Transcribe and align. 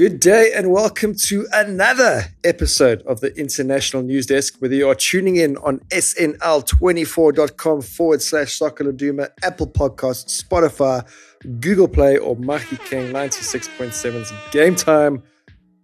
Good 0.00 0.18
day 0.18 0.50
and 0.56 0.72
welcome 0.72 1.14
to 1.26 1.46
another 1.52 2.22
episode 2.42 3.02
of 3.02 3.20
the 3.20 3.38
International 3.38 4.02
News 4.02 4.24
Desk. 4.24 4.54
Whether 4.58 4.74
you 4.74 4.88
are 4.88 4.94
tuning 4.94 5.36
in 5.36 5.58
on 5.58 5.80
SNL24.com 5.90 7.82
forward 7.82 8.22
slash 8.22 8.56
Soccer 8.56 8.84
Laduma, 8.84 9.28
Apple 9.42 9.66
Podcasts, 9.66 10.42
Spotify, 10.42 11.06
Google 11.60 11.86
Play, 11.86 12.16
or 12.16 12.34
Mahikeng 12.34 13.12
96.7's 13.12 14.32
Game 14.52 14.74
Time. 14.74 15.22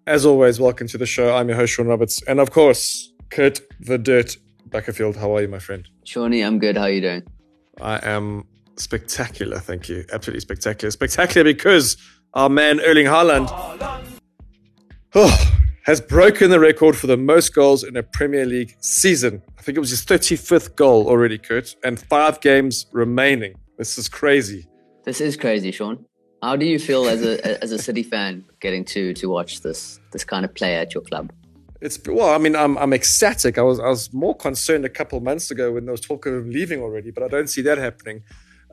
As 0.07 0.25
always, 0.25 0.59
welcome 0.59 0.89
to 0.89 0.97
the 0.97 1.05
show. 1.05 1.37
I'm 1.37 1.51
your 1.51 1.59
host, 1.59 1.75
Sean 1.75 1.87
Roberts. 1.87 2.23
And 2.23 2.41
of 2.41 2.53
course, 2.53 3.13
Kurt 3.29 3.61
the 3.81 3.99
Dirt 3.99 4.39
Buckerfield. 4.71 5.17
How 5.17 5.37
are 5.37 5.43
you, 5.43 5.49
my 5.49 5.59
friend? 5.59 5.87
Shawnee, 6.05 6.41
I'm 6.41 6.59
good. 6.59 6.79
How 6.79 6.85
are 6.85 6.91
you 6.91 7.03
doing? 7.03 7.23
I 7.83 7.99
am 8.03 8.47
spectacular, 8.77 9.59
thank 9.59 9.91
you. 9.91 10.07
Absolutely 10.11 10.41
spectacular. 10.41 10.91
Spectacular 10.91 11.45
because 11.45 11.99
our 12.33 12.49
man 12.49 12.81
Erling 12.81 13.07
Haaland 13.07 13.49
oh, 15.15 15.53
has 15.85 16.01
broken 16.01 16.51
the 16.51 16.59
record 16.59 16.97
for 16.97 17.07
the 17.07 17.17
most 17.17 17.55
goals 17.55 17.85
in 17.85 17.97
a 17.97 18.03
Premier 18.03 18.45
League 18.45 18.77
season. 18.81 19.43
I 19.59 19.63
think 19.63 19.77
it 19.77 19.81
was 19.81 19.91
his 19.91 20.05
35th 20.05 20.75
goal 20.75 21.07
already, 21.07 21.39
Kurt, 21.39 21.77
and 21.85 21.99
five 21.99 22.41
games 22.41 22.87
remaining. 22.93 23.55
This 23.79 23.99
is 23.99 24.09
crazy. 24.09 24.67
This 25.05 25.21
is 25.21 25.37
crazy, 25.37 25.71
Sean. 25.71 26.05
How 26.43 26.57
do 26.57 26.67
you 26.67 26.79
feel 26.79 27.07
as 27.07 27.25
a 27.25 27.63
as 27.63 27.73
a 27.73 27.79
City 27.79 28.03
fan 28.03 28.45
getting 28.61 28.85
to 28.87 29.15
to 29.15 29.29
watch 29.29 29.61
this 29.61 30.01
this 30.13 30.25
kind 30.25 30.45
of 30.45 30.55
play 30.55 30.75
at 30.75 30.93
your 30.93 31.03
club? 31.03 31.33
It's 31.81 32.01
well, 32.07 32.35
I 32.35 32.39
mean, 32.39 32.57
I'm 32.57 32.77
I'm 32.79 32.93
ecstatic. 32.93 33.59
I 33.59 33.63
was 33.63 33.79
I 33.79 33.89
was 33.89 34.13
more 34.13 34.35
concerned 34.35 34.85
a 34.85 34.89
couple 34.89 35.19
of 35.19 35.25
months 35.25 35.51
ago 35.51 35.73
when 35.73 35.85
there 35.85 35.93
was 35.93 36.01
talk 36.01 36.27
of 36.27 36.35
him 36.35 36.51
leaving 36.51 36.81
already, 36.81 37.11
but 37.11 37.23
I 37.23 37.29
don't 37.29 37.49
see 37.49 37.63
that 37.63 37.79
happening. 37.79 38.23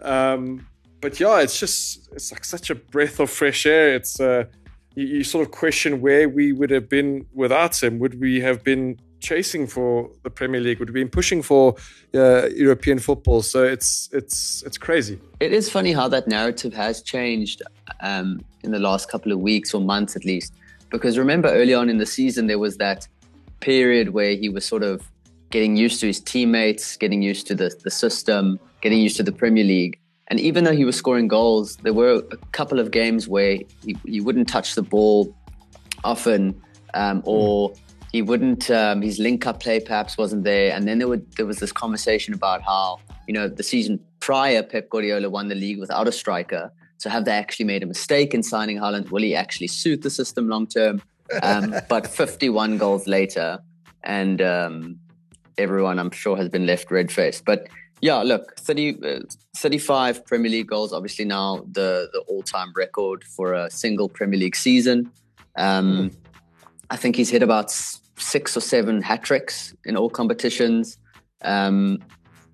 Um, 0.02 0.67
but 0.99 1.19
yeah, 1.19 1.41
it's 1.41 1.59
just 1.59 2.09
it's 2.13 2.31
like 2.31 2.45
such 2.45 2.69
a 2.69 2.75
breath 2.75 3.19
of 3.19 3.30
fresh 3.30 3.65
air. 3.65 3.93
It's 3.93 4.19
uh, 4.19 4.45
you, 4.95 5.05
you, 5.05 5.23
sort 5.23 5.45
of 5.45 5.52
question 5.52 6.02
where 6.02 6.30
we 6.30 6.53
would 6.53 6.69
have 6.69 6.89
been 6.89 7.25
without 7.33 7.81
him. 7.81 7.99
Would 7.99 8.19
we 8.19 8.41
have 8.41 8.63
been 8.63 8.99
chasing 9.19 9.67
for 9.67 10.09
the 10.23 10.30
Premier 10.30 10.61
League? 10.61 10.80
Would 10.80 10.91
we 10.91 10.99
have 10.99 11.05
been 11.08 11.11
pushing 11.11 11.41
for 11.41 11.75
uh, 12.13 12.47
European 12.49 12.99
football? 12.99 13.41
So 13.41 13.64
it's 13.64 14.09
it's 14.11 14.64
it's 14.64 14.77
crazy. 14.77 15.19
It 15.39 15.53
is 15.53 15.69
funny 15.69 15.94
how 15.94 16.08
that 16.09 16.27
narrative 16.27 16.73
has 16.73 17.02
changed 17.02 17.61
um, 18.02 18.41
in 18.64 18.71
the 18.71 18.80
last 18.80 19.09
couple 19.09 19.31
of 19.31 19.39
weeks 19.39 19.73
or 19.73 19.81
months 19.81 20.16
at 20.16 20.25
least. 20.25 20.53
Because 20.89 21.17
remember, 21.17 21.49
early 21.49 21.73
on 21.73 21.89
in 21.89 21.97
the 21.97 22.05
season, 22.05 22.47
there 22.47 22.59
was 22.59 22.77
that 22.77 23.08
period 23.61 24.09
where 24.09 24.36
he 24.36 24.49
was 24.49 24.66
sort 24.66 24.83
of 24.83 25.09
getting 25.49 25.75
used 25.77 25.99
to 26.02 26.08
his 26.08 26.19
teammates, 26.19 26.97
getting 26.97 27.21
used 27.21 27.47
to 27.47 27.55
the, 27.55 27.73
the 27.83 27.91
system, 27.91 28.59
getting 28.81 28.99
used 28.99 29.17
to 29.17 29.23
the 29.23 29.31
Premier 29.31 29.64
League. 29.64 29.99
And 30.27 30.39
even 30.39 30.63
though 30.63 30.75
he 30.75 30.85
was 30.85 30.95
scoring 30.95 31.27
goals, 31.27 31.75
there 31.77 31.93
were 31.93 32.23
a 32.31 32.38
couple 32.52 32.79
of 32.79 32.91
games 32.91 33.27
where 33.27 33.59
he, 33.83 33.97
he 34.05 34.21
wouldn't 34.21 34.47
touch 34.47 34.75
the 34.75 34.81
ball 34.81 35.35
often, 36.03 36.59
um, 36.93 37.21
or 37.25 37.73
he 38.11 38.21
wouldn't. 38.21 38.69
Um, 38.71 39.02
his 39.02 39.19
link-up 39.19 39.59
play 39.59 39.80
perhaps 39.80 40.17
wasn't 40.17 40.43
there. 40.43 40.73
And 40.73 40.88
then 40.88 40.99
there, 40.99 41.07
would, 41.07 41.30
there 41.35 41.45
was 41.45 41.57
this 41.57 41.71
conversation 41.71 42.33
about 42.33 42.61
how 42.61 42.99
you 43.27 43.33
know 43.33 43.47
the 43.47 43.63
season 43.63 43.99
prior, 44.19 44.63
Pep 44.63 44.89
Guardiola 44.89 45.30
won 45.30 45.49
the 45.49 45.55
league 45.55 45.80
without 45.80 46.07
a 46.07 46.11
striker. 46.11 46.71
So 46.97 47.09
have 47.09 47.25
they 47.25 47.33
actually 47.33 47.65
made 47.65 47.83
a 47.83 47.85
mistake 47.85 48.33
in 48.33 48.43
signing 48.43 48.77
Haaland? 48.77 49.11
Will 49.11 49.23
he 49.23 49.35
actually 49.35 49.67
suit 49.67 50.03
the 50.03 50.09
system 50.09 50.47
long 50.47 50.67
term? 50.67 51.02
Um, 51.41 51.75
but 51.89 52.08
51 52.08 52.77
goals 52.77 53.08
later, 53.08 53.59
and 54.03 54.41
um, 54.41 54.99
everyone 55.58 55.99
I'm 55.99 56.11
sure 56.11 56.37
has 56.37 56.47
been 56.47 56.65
left 56.65 56.91
red 56.91 57.11
faced. 57.11 57.43
But 57.43 57.67
yeah, 58.03 58.21
look, 58.21 58.57
30, 58.57 58.97
uh, 59.01 59.19
35 59.55 60.25
Premier 60.25 60.51
League 60.51 60.67
goals, 60.67 60.91
obviously 60.91 61.23
now 61.23 61.65
the, 61.71 62.09
the 62.11 62.19
all 62.27 62.43
time 62.43 62.73
record 62.75 63.23
for 63.23 63.53
a 63.53 63.71
single 63.71 64.09
Premier 64.09 64.37
League 64.37 64.58
season. 64.58 65.09
Um, 65.55 66.09
mm. 66.09 66.15
I 66.89 66.97
think 66.97 67.15
he's 67.15 67.30
hit 67.30 67.42
about 67.42 67.71
six 67.71 68.58
or 68.58 68.59
seven 68.59 69.02
hat 69.02 69.23
tricks 69.23 69.73
in 69.86 69.95
all 69.95 70.09
competitions. 70.09 70.97
Um, 71.43 72.03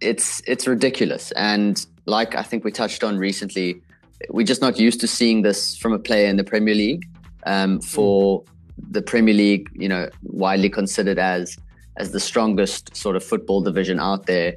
it's 0.01 0.39
it's 0.45 0.67
ridiculous, 0.67 1.31
and 1.31 1.83
like 2.05 2.35
I 2.35 2.43
think 2.43 2.63
we 2.63 2.71
touched 2.71 3.03
on 3.03 3.17
recently, 3.17 3.81
we're 4.29 4.45
just 4.45 4.61
not 4.61 4.79
used 4.79 4.99
to 5.01 5.07
seeing 5.07 5.41
this 5.41 5.75
from 5.75 5.93
a 5.93 5.99
player 5.99 6.27
in 6.27 6.37
the 6.37 6.43
Premier 6.43 6.75
League. 6.75 7.07
Um, 7.47 7.81
for 7.81 8.43
mm. 8.43 8.47
the 8.91 9.01
Premier 9.01 9.33
League, 9.33 9.67
you 9.73 9.89
know, 9.89 10.09
widely 10.21 10.69
considered 10.69 11.17
as 11.17 11.57
as 11.97 12.11
the 12.11 12.19
strongest 12.19 12.95
sort 12.95 13.15
of 13.15 13.23
football 13.23 13.61
division 13.61 13.99
out 13.99 14.27
there 14.27 14.55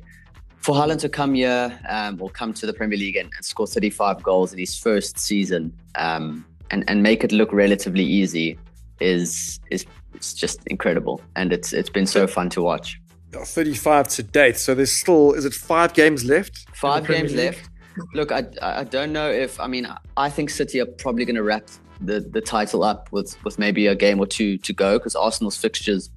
for 0.62 0.76
Haaland 0.76 1.00
to 1.00 1.08
come 1.08 1.34
here 1.34 1.78
um, 1.88 2.22
or 2.22 2.30
come 2.30 2.54
to 2.54 2.66
the 2.66 2.72
Premier 2.72 2.98
League 2.98 3.16
and, 3.16 3.30
and, 3.36 3.44
score 3.44 3.66
35 3.66 4.22
goals 4.22 4.52
in 4.52 4.58
his 4.58 4.78
first 4.78 5.18
season 5.18 5.72
um, 5.96 6.44
and, 6.70 6.84
and 6.88 7.02
make 7.02 7.24
it 7.24 7.32
look 7.32 7.52
relatively 7.52 8.04
easy 8.04 8.58
is 9.00 9.58
is 9.70 9.84
it's 10.14 10.32
just 10.32 10.64
incredible 10.68 11.20
and 11.34 11.52
it's 11.52 11.72
it's 11.72 11.90
been 11.90 12.06
so 12.06 12.26
fun 12.26 12.48
to 12.50 12.62
watch. 12.62 13.00
35 13.32 14.08
to 14.08 14.22
date, 14.22 14.58
so 14.58 14.74
there's 14.74 14.92
still 14.92 15.32
is 15.32 15.44
it 15.44 15.54
five 15.54 15.94
games 15.94 16.24
left? 16.24 16.66
Five 16.74 17.06
games 17.06 17.34
League? 17.34 17.46
left. 17.46 17.70
Look, 18.14 18.30
I, 18.30 18.44
I 18.60 18.84
don't 18.84 19.12
know 19.12 19.30
if 19.30 19.58
I 19.58 19.66
mean 19.66 19.88
I 20.16 20.30
think 20.30 20.50
City 20.50 20.80
are 20.80 20.86
probably 20.86 21.24
going 21.24 21.36
to 21.36 21.42
wrap 21.42 21.66
the, 22.00 22.20
the 22.20 22.40
title 22.40 22.84
up 22.84 23.10
with 23.10 23.42
with 23.44 23.58
maybe 23.58 23.86
a 23.86 23.94
game 23.94 24.20
or 24.20 24.26
two 24.26 24.58
to 24.58 24.72
go 24.72 24.98
because 24.98 25.16
Arsenal's 25.16 25.56
fixtures 25.56 26.10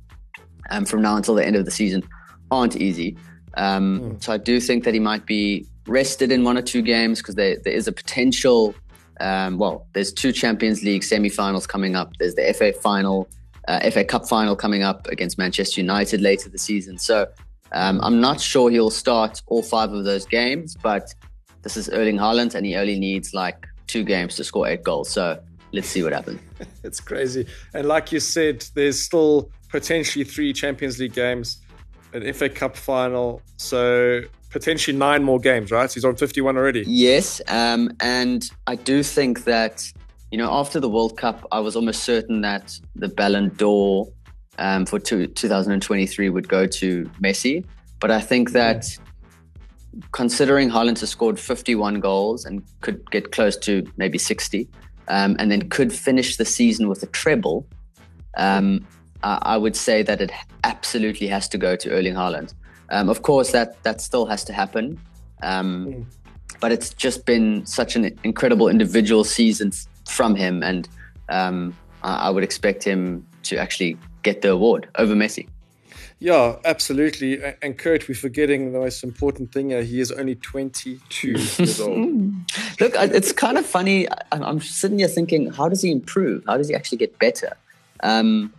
um, 0.70 0.86
from 0.86 1.02
now 1.02 1.16
until 1.16 1.36
the 1.36 1.46
end 1.46 1.56
of 1.56 1.66
the 1.66 1.72
season 1.72 2.04
aren't 2.52 2.76
easy. 2.76 3.18
Um, 3.56 4.02
mm. 4.02 4.24
So 4.24 4.34
I 4.34 4.38
do 4.38 4.60
think 4.60 4.84
that 4.84 4.94
he 4.94 5.00
might 5.00 5.26
be 5.26 5.66
rested 5.88 6.32
in 6.32 6.44
one 6.44 6.58
or 6.58 6.62
two 6.62 6.82
games 6.82 7.20
because 7.20 7.36
there, 7.36 7.58
there 7.64 7.74
is 7.74 7.88
a 7.88 7.92
potential. 7.92 8.76
Um, 9.20 9.58
well, 9.58 9.88
there's 9.94 10.12
two 10.12 10.32
Champions 10.32 10.84
League 10.84 11.04
semi-finals 11.04 11.68
coming 11.68 11.96
up. 11.96 12.12
There's 12.20 12.36
the 12.36 12.54
FA 12.54 12.74
final, 12.74 13.30
uh, 13.68 13.90
FA 13.92 14.04
Cup 14.04 14.28
final 14.28 14.56
coming 14.56 14.84
up 14.84 15.08
against 15.08 15.38
Manchester 15.38 15.80
United 15.82 16.22
later 16.22 16.50
the 16.50 16.58
season. 16.58 16.98
So 16.98 17.28
um, 17.72 18.00
I'm 18.04 18.20
not 18.20 18.42
sure 18.42 18.70
he'll 18.70 18.90
start 18.90 19.42
all 19.48 19.64
five 19.64 19.92
of 19.92 20.04
those 20.06 20.26
games, 20.26 20.76
but 20.82 21.14
this 21.62 21.78
is 21.78 21.90
Erling 21.90 22.18
Haaland, 22.18 22.56
and 22.56 22.66
he 22.66 22.76
only 22.76 23.00
needs 23.00 23.34
like 23.34 23.66
two 23.88 24.04
games 24.04 24.36
to 24.36 24.44
score 24.44 24.68
eight 24.68 24.84
goals. 24.84 25.10
So 25.10 25.40
let's 25.72 25.88
see 25.88 26.04
what 26.04 26.14
happens. 26.14 26.40
it's 26.84 27.00
crazy, 27.00 27.48
and 27.74 27.88
like 27.88 28.12
you 28.12 28.20
said, 28.20 28.66
there's 28.76 29.02
still 29.02 29.50
potentially 29.70 30.24
three 30.24 30.54
Champions 30.54 31.00
League 31.00 31.14
games 31.14 31.65
an 32.16 32.34
FA 32.34 32.50
Cup 32.50 32.76
final. 32.76 33.42
So 33.58 34.22
potentially 34.50 34.98
nine 34.98 35.24
more 35.24 35.40
games, 35.40 35.72
right? 35.72 35.92
He's 35.92 36.06
on 36.06 36.16
51 36.16 36.58
already. 36.58 36.84
Yes. 36.88 37.42
Um, 37.48 37.92
and 38.00 38.50
I 38.68 38.76
do 38.76 39.04
think 39.04 39.44
that, 39.44 39.92
you 40.32 40.38
know, 40.38 40.52
after 40.52 40.80
the 40.80 40.90
World 40.90 41.18
Cup, 41.18 41.46
I 41.52 41.60
was 41.60 41.76
almost 41.76 42.04
certain 42.04 42.42
that 42.42 42.80
the 42.96 43.10
Ballon 43.10 43.50
d'Or 43.58 44.08
um, 44.58 44.86
for 44.86 44.98
two, 44.98 45.28
2023 45.28 46.30
would 46.30 46.48
go 46.48 46.66
to 46.66 47.04
Messi. 47.22 47.66
But 48.00 48.12
I 48.12 48.22
think 48.22 48.52
that 48.52 48.98
considering 50.14 50.70
Haaland 50.70 51.00
has 51.00 51.10
scored 51.10 51.40
51 51.40 52.00
goals 52.00 52.46
and 52.46 52.64
could 52.82 53.10
get 53.12 53.32
close 53.32 53.58
to 53.58 53.86
maybe 53.98 54.18
60, 54.18 54.70
um, 55.08 55.36
and 55.38 55.52
then 55.52 55.70
could 55.70 55.94
finish 55.94 56.38
the 56.38 56.46
season 56.46 56.88
with 56.88 57.04
a 57.04 57.08
treble, 57.08 57.68
um, 58.38 58.86
I 59.26 59.58
would 59.58 59.76
say 59.76 60.04
that 60.04 60.22
it 60.22 60.32
absolutely 60.64 61.28
has 61.28 61.48
to 61.50 61.58
go 61.58 61.76
to 61.76 61.90
Erling 61.90 62.14
Haaland. 62.14 62.54
Um, 62.90 63.10
of 63.10 63.24
course, 63.24 63.52
that 63.52 63.82
that 63.84 64.00
still 64.00 64.26
has 64.28 64.44
to 64.46 64.54
happen, 64.54 65.00
um, 65.42 65.88
mm. 65.88 66.06
but 66.60 66.72
it's 66.72 66.94
just 66.94 67.26
been 67.26 67.66
such 67.66 67.96
an 67.96 68.18
incredible 68.24 68.68
individual 68.68 69.24
season 69.24 69.72
from 70.08 70.36
him, 70.36 70.62
and 70.62 70.88
um, 71.30 71.76
I, 72.04 72.28
I 72.28 72.30
would 72.30 72.44
expect 72.44 72.84
him 72.84 73.26
to 73.44 73.58
actually 73.58 73.98
get 74.22 74.44
the 74.44 74.52
award 74.52 74.88
over 74.96 75.16
Messi. 75.16 75.48
Yeah, 76.20 76.56
absolutely. 76.64 77.42
And 77.62 77.78
Kurt, 77.78 78.08
we're 78.08 78.16
forgetting 78.16 78.72
the 78.72 78.80
most 78.80 79.04
important 79.04 79.52
thing 79.52 79.72
here. 79.72 79.84
He 79.84 80.00
is 80.00 80.12
only 80.12 80.36
22 80.36 81.32
years 81.32 81.80
old. 81.82 81.98
Look, 82.80 82.94
it's 82.96 83.32
kind 83.34 83.58
of 83.58 83.66
funny. 83.66 84.08
I'm 84.32 84.62
sitting 84.62 85.00
here 85.00 85.10
thinking, 85.10 85.52
how 85.52 85.68
does 85.68 85.82
he 85.82 85.92
improve? 85.92 86.44
How 86.48 86.58
does 86.58 86.70
he 86.70 86.76
actually 86.76 87.00
get 87.00 87.20
better? 87.20 87.58
Um, 88.02 88.54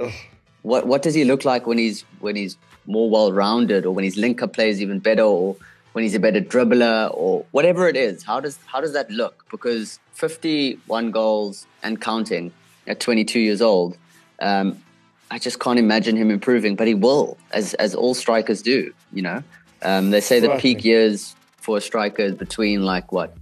what 0.67 0.85
what 0.85 1.01
does 1.01 1.15
he 1.15 1.25
look 1.25 1.45
like 1.45 1.65
when 1.67 1.79
he's 1.79 2.05
when 2.19 2.35
he's 2.35 2.59
more 2.87 3.09
well 3.09 3.33
rounded, 3.33 3.87
or 3.87 3.95
when 3.95 4.05
his 4.05 4.17
link 4.17 4.43
up 4.43 4.53
plays 4.53 4.83
even 4.83 4.99
better, 4.99 5.23
or 5.23 5.57
when 5.93 6.03
he's 6.03 6.17
a 6.17 6.19
better 6.21 6.41
dribbler, 6.41 7.09
or 7.15 7.47
whatever 7.53 7.89
it 7.89 7.97
is? 7.97 8.25
How 8.25 8.41
does 8.41 8.59
how 8.67 8.81
does 8.81 8.93
that 8.93 9.09
look? 9.09 9.45
Because 9.49 10.01
51 10.15 11.13
goals 11.13 11.67
and 11.85 12.01
counting 12.01 12.53
at 12.89 12.99
22 12.99 13.39
years 13.39 13.63
old, 13.63 13.97
um, 14.41 14.83
I 15.31 15.39
just 15.39 15.61
can't 15.61 15.79
imagine 15.79 16.17
him 16.17 16.33
improving. 16.33 16.75
But 16.75 16.89
he 16.89 16.95
will, 16.95 17.39
as 17.53 17.75
as 17.75 17.95
all 17.95 18.15
strikers 18.15 18.61
do. 18.61 18.93
You 19.13 19.23
know, 19.23 19.43
um, 19.83 20.11
they 20.11 20.21
say 20.21 20.41
the 20.41 20.57
peak 20.59 20.85
years 20.85 21.37
for 21.59 21.77
a 21.77 21.81
striker 21.81 22.23
is 22.23 22.35
between 22.35 22.83
like 22.83 23.13
what, 23.13 23.37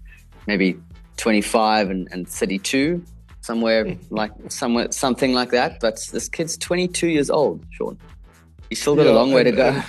maybe 0.47 0.79
25 1.17 1.88
and, 1.88 2.09
and 2.12 2.29
32 2.29 3.03
somewhere 3.44 3.96
like 4.11 4.32
somewhere 4.49 4.91
something 4.91 5.32
like 5.35 5.50
that. 5.50 5.81
But 5.81 5.96
this 6.12 6.29
kid's 6.29 6.56
22 6.56 7.08
years 7.08 7.31
old, 7.31 7.64
Sean. 7.70 7.99
He's 8.69 8.81
still 8.81 8.96
got 8.96 9.06
yeah, 9.06 9.12
a 9.12 9.20
long 9.20 9.32
way 9.32 9.44
to 9.44 9.52
go. 9.52 9.82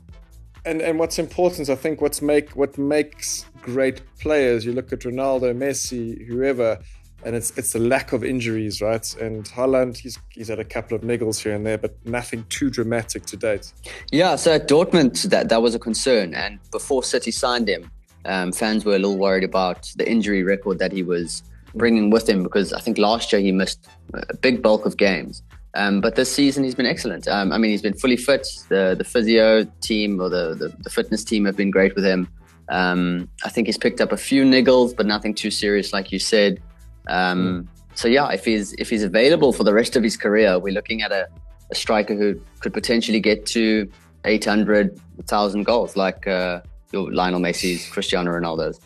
and 0.64 0.80
and 0.80 0.98
what's 0.98 1.18
important, 1.18 1.68
I 1.68 1.74
think, 1.74 2.00
what's 2.00 2.22
make 2.22 2.50
what 2.50 2.78
makes 2.78 3.44
great 3.60 4.00
players. 4.20 4.64
You 4.64 4.72
look 4.72 4.92
at 4.92 5.00
Ronaldo, 5.00 5.54
Messi, 5.56 6.26
whoever. 6.26 6.78
and 7.24 7.36
it's 7.36 7.50
it's 7.58 7.72
the 7.72 7.78
lack 7.78 8.12
of 8.12 8.24
injuries, 8.24 8.80
right? 8.80 9.06
And 9.20 9.44
Haaland, 9.44 9.96
he's 9.96 10.18
he's 10.30 10.48
had 10.48 10.60
a 10.60 10.64
couple 10.64 10.96
of 10.96 11.02
niggles 11.02 11.42
here 11.42 11.54
and 11.54 11.66
there, 11.66 11.78
but 11.78 11.94
nothing 12.04 12.44
too 12.48 12.70
dramatic 12.70 13.26
to 13.26 13.36
date. 13.36 13.72
Yeah, 14.10 14.36
so 14.36 14.52
at 14.52 14.68
Dortmund, 14.68 15.22
that 15.30 15.48
that 15.48 15.62
was 15.62 15.74
a 15.74 15.78
concern, 15.78 16.34
and 16.34 16.58
before 16.70 17.02
City 17.02 17.32
signed 17.32 17.68
him, 17.68 17.90
um, 18.24 18.52
fans 18.52 18.84
were 18.84 18.96
a 18.96 18.98
little 18.98 19.18
worried 19.18 19.44
about 19.44 19.90
the 19.96 20.08
injury 20.08 20.42
record 20.42 20.78
that 20.78 20.92
he 20.92 21.02
was 21.02 21.42
bringing 21.74 22.10
with 22.10 22.28
him 22.28 22.42
because 22.42 22.72
I 22.72 22.80
think 22.80 22.98
last 22.98 23.32
year 23.32 23.40
he 23.40 23.52
missed 23.52 23.88
a 24.14 24.36
big 24.36 24.62
bulk 24.62 24.86
of 24.86 24.96
games. 24.96 25.42
Um, 25.74 26.00
but 26.00 26.16
this 26.16 26.30
season 26.30 26.64
he's 26.64 26.74
been 26.74 26.86
excellent. 26.86 27.26
Um, 27.26 27.50
I 27.50 27.58
mean, 27.58 27.70
he's 27.70 27.82
been 27.82 27.94
fully 27.94 28.16
fit. 28.16 28.46
The 28.68 28.94
the 28.96 29.04
physio 29.04 29.64
team 29.80 30.20
or 30.20 30.28
the, 30.28 30.54
the, 30.54 30.74
the 30.82 30.90
fitness 30.90 31.24
team 31.24 31.44
have 31.46 31.56
been 31.56 31.70
great 31.70 31.94
with 31.94 32.04
him. 32.04 32.28
Um, 32.68 33.28
I 33.44 33.48
think 33.48 33.68
he's 33.68 33.78
picked 33.78 34.00
up 34.00 34.12
a 34.12 34.16
few 34.16 34.44
niggles, 34.44 34.94
but 34.94 35.06
nothing 35.06 35.34
too 35.34 35.50
serious, 35.50 35.92
like 35.92 36.12
you 36.12 36.18
said. 36.18 36.60
Um, 37.08 37.68
so 37.94 38.08
yeah, 38.08 38.28
if 38.30 38.44
he's 38.44 38.72
if 38.74 38.90
he's 38.90 39.02
available 39.02 39.52
for 39.52 39.64
the 39.64 39.72
rest 39.72 39.96
of 39.96 40.02
his 40.02 40.16
career, 40.16 40.58
we're 40.58 40.74
looking 40.74 41.02
at 41.02 41.12
a, 41.12 41.28
a 41.70 41.74
striker 41.74 42.14
who 42.14 42.40
could 42.60 42.72
potentially 42.72 43.20
get 43.20 43.46
to 43.46 43.90
800, 44.24 44.98
1,000 45.16 45.64
goals, 45.64 45.96
like 45.96 46.26
uh, 46.26 46.60
your 46.92 47.12
Lionel 47.12 47.40
Messi's, 47.40 47.88
Cristiano 47.88 48.30
Ronaldo's. 48.30 48.80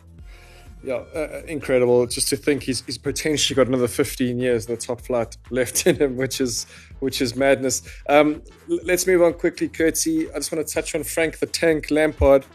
Yeah, 0.87 1.03
uh, 1.17 1.19
uh, 1.19 1.43
incredible. 1.49 2.06
Just 2.06 2.29
to 2.29 2.37
think 2.37 2.62
he's, 2.62 2.81
he's 2.87 2.97
potentially 2.97 3.56
got 3.56 3.67
another 3.67 3.88
15 3.88 4.38
years 4.38 4.67
in 4.67 4.75
the 4.77 4.81
top 4.81 5.00
flight 5.00 5.37
left 5.50 5.85
in 5.85 5.97
him, 5.97 6.17
which 6.17 6.41
is 6.41 6.65
which 7.00 7.21
is 7.21 7.35
madness. 7.35 7.83
Um, 8.09 8.41
let's 8.69 9.05
move 9.05 9.21
on 9.21 9.35
quickly, 9.35 9.69
Curtsy. 9.69 10.31
I 10.31 10.35
just 10.35 10.53
want 10.53 10.65
to 10.65 10.73
touch 10.73 10.94
on 10.94 11.03
Frank 11.03 11.41
the 11.41 11.47
Tank 11.47 11.91
Lampard. 11.91 12.47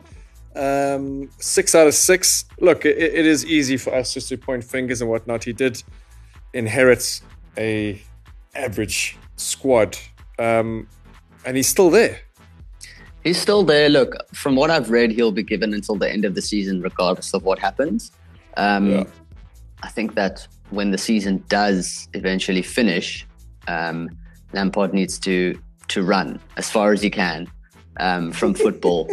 Um, 0.55 1.29
six 1.39 1.75
out 1.75 1.87
of 1.87 1.93
six. 1.93 2.45
Look, 2.61 2.85
it, 2.85 2.97
it 2.97 3.25
is 3.25 3.45
easy 3.45 3.75
for 3.75 3.93
us 3.93 4.13
just 4.13 4.29
to 4.29 4.37
point 4.37 4.63
fingers 4.63 5.01
and 5.01 5.09
whatnot. 5.09 5.43
He 5.43 5.51
did 5.51 5.83
inherit 6.53 7.19
a 7.57 8.01
average 8.55 9.17
squad, 9.35 9.97
um, 10.39 10.87
and 11.45 11.57
he's 11.57 11.67
still 11.67 11.89
there. 11.89 12.21
He's 13.25 13.39
still 13.41 13.63
there. 13.65 13.89
Look, 13.89 14.15
from 14.33 14.55
what 14.55 14.71
I've 14.71 14.89
read, 14.89 15.11
he'll 15.11 15.33
be 15.33 15.43
given 15.43 15.73
until 15.73 15.95
the 15.95 16.09
end 16.09 16.23
of 16.23 16.33
the 16.33 16.41
season, 16.41 16.81
regardless 16.81 17.33
of 17.33 17.43
what 17.43 17.59
happens. 17.59 18.09
Um, 18.57 18.89
yeah. 18.89 19.03
I 19.83 19.89
think 19.89 20.15
that 20.15 20.47
when 20.69 20.91
the 20.91 20.97
season 20.97 21.43
does 21.49 22.07
eventually 22.13 22.61
finish, 22.61 23.25
um, 23.67 24.09
Lampard 24.53 24.93
needs 24.93 25.19
to 25.19 25.59
to 25.87 26.03
run 26.03 26.39
as 26.55 26.69
far 26.69 26.93
as 26.93 27.01
he 27.01 27.09
can 27.09 27.47
um, 27.99 28.31
from 28.31 28.53
football. 28.53 29.09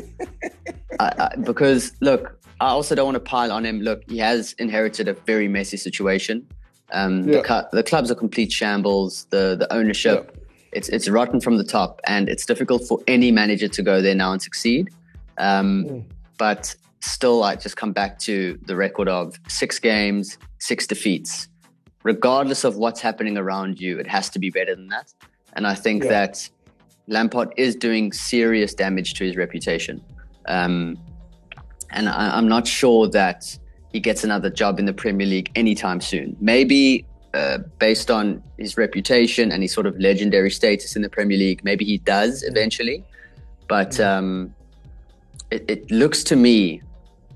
I, 1.00 1.12
I, 1.18 1.36
because 1.36 1.92
look, 2.00 2.38
I 2.60 2.68
also 2.68 2.94
don't 2.94 3.06
want 3.06 3.16
to 3.16 3.20
pile 3.20 3.52
on 3.52 3.64
him. 3.64 3.80
Look, 3.80 4.08
he 4.08 4.18
has 4.18 4.52
inherited 4.54 5.08
a 5.08 5.14
very 5.14 5.48
messy 5.48 5.76
situation. 5.76 6.46
Um, 6.92 7.28
yeah. 7.28 7.42
the, 7.42 7.68
the, 7.72 7.82
club's 7.82 8.10
a 8.10 8.14
complete 8.14 8.50
shambles. 8.50 9.26
The 9.30 9.56
the 9.58 9.72
ownership, 9.72 10.30
yeah. 10.34 10.42
it's 10.72 10.88
it's 10.88 11.08
rotten 11.08 11.40
from 11.40 11.58
the 11.58 11.64
top, 11.64 12.00
and 12.06 12.28
it's 12.28 12.46
difficult 12.46 12.86
for 12.86 13.00
any 13.06 13.30
manager 13.30 13.68
to 13.68 13.82
go 13.82 14.00
there 14.00 14.14
now 14.14 14.32
and 14.32 14.40
succeed. 14.40 14.88
Um, 15.36 15.84
mm. 15.84 16.04
But 16.38 16.74
still, 17.00 17.42
I 17.42 17.56
just 17.56 17.76
come 17.76 17.92
back 17.92 18.18
to 18.20 18.58
the 18.66 18.76
record 18.76 19.08
of 19.08 19.38
six 19.48 19.78
games, 19.78 20.38
six 20.58 20.86
defeats. 20.86 21.48
Regardless 22.04 22.64
of 22.64 22.76
what's 22.76 23.00
happening 23.00 23.36
around 23.36 23.80
you, 23.80 23.98
it 23.98 24.06
has 24.06 24.30
to 24.30 24.38
be 24.38 24.50
better 24.50 24.74
than 24.74 24.88
that. 24.88 25.12
And 25.54 25.66
I 25.66 25.74
think 25.74 26.04
yeah. 26.04 26.10
that 26.10 26.48
Lampard 27.06 27.52
is 27.56 27.74
doing 27.74 28.12
serious 28.12 28.74
damage 28.74 29.14
to 29.14 29.24
his 29.24 29.36
reputation. 29.36 30.02
Um, 30.46 30.98
and 31.90 32.08
I, 32.08 32.38
am 32.38 32.48
not 32.48 32.66
sure 32.66 33.08
that 33.08 33.58
he 33.92 34.00
gets 34.00 34.24
another 34.24 34.50
job 34.50 34.78
in 34.78 34.84
the 34.84 34.92
Premier 34.92 35.26
League 35.26 35.50
anytime 35.54 36.00
soon. 36.00 36.36
Maybe 36.40 37.06
uh, 37.34 37.58
based 37.78 38.10
on 38.10 38.42
his 38.58 38.76
reputation 38.76 39.52
and 39.52 39.62
his 39.62 39.72
sort 39.72 39.86
of 39.86 39.98
legendary 39.98 40.50
status 40.50 40.96
in 40.96 41.02
the 41.02 41.08
Premier 41.08 41.38
League, 41.38 41.62
maybe 41.64 41.84
he 41.84 41.98
does 41.98 42.42
eventually. 42.42 43.04
But 43.68 43.98
um, 44.00 44.54
it, 45.50 45.64
it, 45.68 45.90
looks 45.90 46.24
to 46.24 46.36
me, 46.36 46.82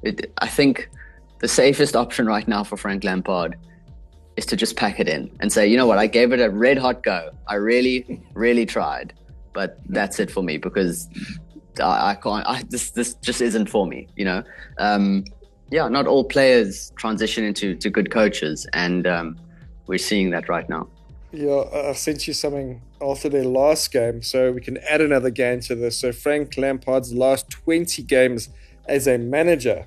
it, 0.02 0.32
I 0.38 0.48
think 0.48 0.88
the 1.40 1.48
safest 1.48 1.96
option 1.96 2.26
right 2.26 2.46
now 2.46 2.64
for 2.64 2.76
Frank 2.76 3.04
Lampard 3.04 3.56
is 4.36 4.46
to 4.46 4.56
just 4.56 4.76
pack 4.76 4.98
it 5.00 5.08
in 5.08 5.30
and 5.40 5.52
say, 5.52 5.66
you 5.66 5.76
know 5.76 5.86
what, 5.86 5.98
I 5.98 6.06
gave 6.06 6.32
it 6.32 6.40
a 6.40 6.50
red 6.50 6.78
hot 6.78 7.02
go. 7.02 7.30
I 7.46 7.56
really, 7.56 8.22
really 8.34 8.64
tried 8.64 9.12
but 9.52 9.78
that's 9.88 10.18
it 10.18 10.30
for 10.30 10.42
me 10.42 10.58
because 10.58 11.08
I, 11.80 12.10
I 12.10 12.14
can't. 12.14 12.46
I, 12.46 12.62
this 12.68 12.90
this 12.90 13.14
just 13.14 13.40
isn't 13.40 13.68
for 13.68 13.86
me. 13.86 14.08
You 14.16 14.24
know. 14.24 14.42
Um, 14.78 15.24
yeah, 15.70 15.88
not 15.88 16.06
all 16.06 16.24
players 16.24 16.92
transition 16.96 17.44
into 17.44 17.74
to 17.76 17.88
good 17.88 18.10
coaches, 18.10 18.66
and 18.74 19.06
um, 19.06 19.38
we're 19.86 19.98
seeing 19.98 20.30
that 20.30 20.48
right 20.48 20.68
now. 20.68 20.88
Yeah, 21.32 21.64
I 21.72 21.92
sent 21.94 22.28
you 22.28 22.34
something 22.34 22.82
after 23.00 23.30
their 23.30 23.44
last 23.44 23.90
game, 23.90 24.22
so 24.22 24.52
we 24.52 24.60
can 24.60 24.76
add 24.78 25.00
another 25.00 25.30
game 25.30 25.60
to 25.60 25.74
this. 25.74 25.96
So 25.96 26.12
Frank 26.12 26.58
Lampard's 26.58 27.14
last 27.14 27.48
20 27.48 28.02
games 28.02 28.50
as 28.86 29.06
a 29.06 29.16
manager 29.16 29.86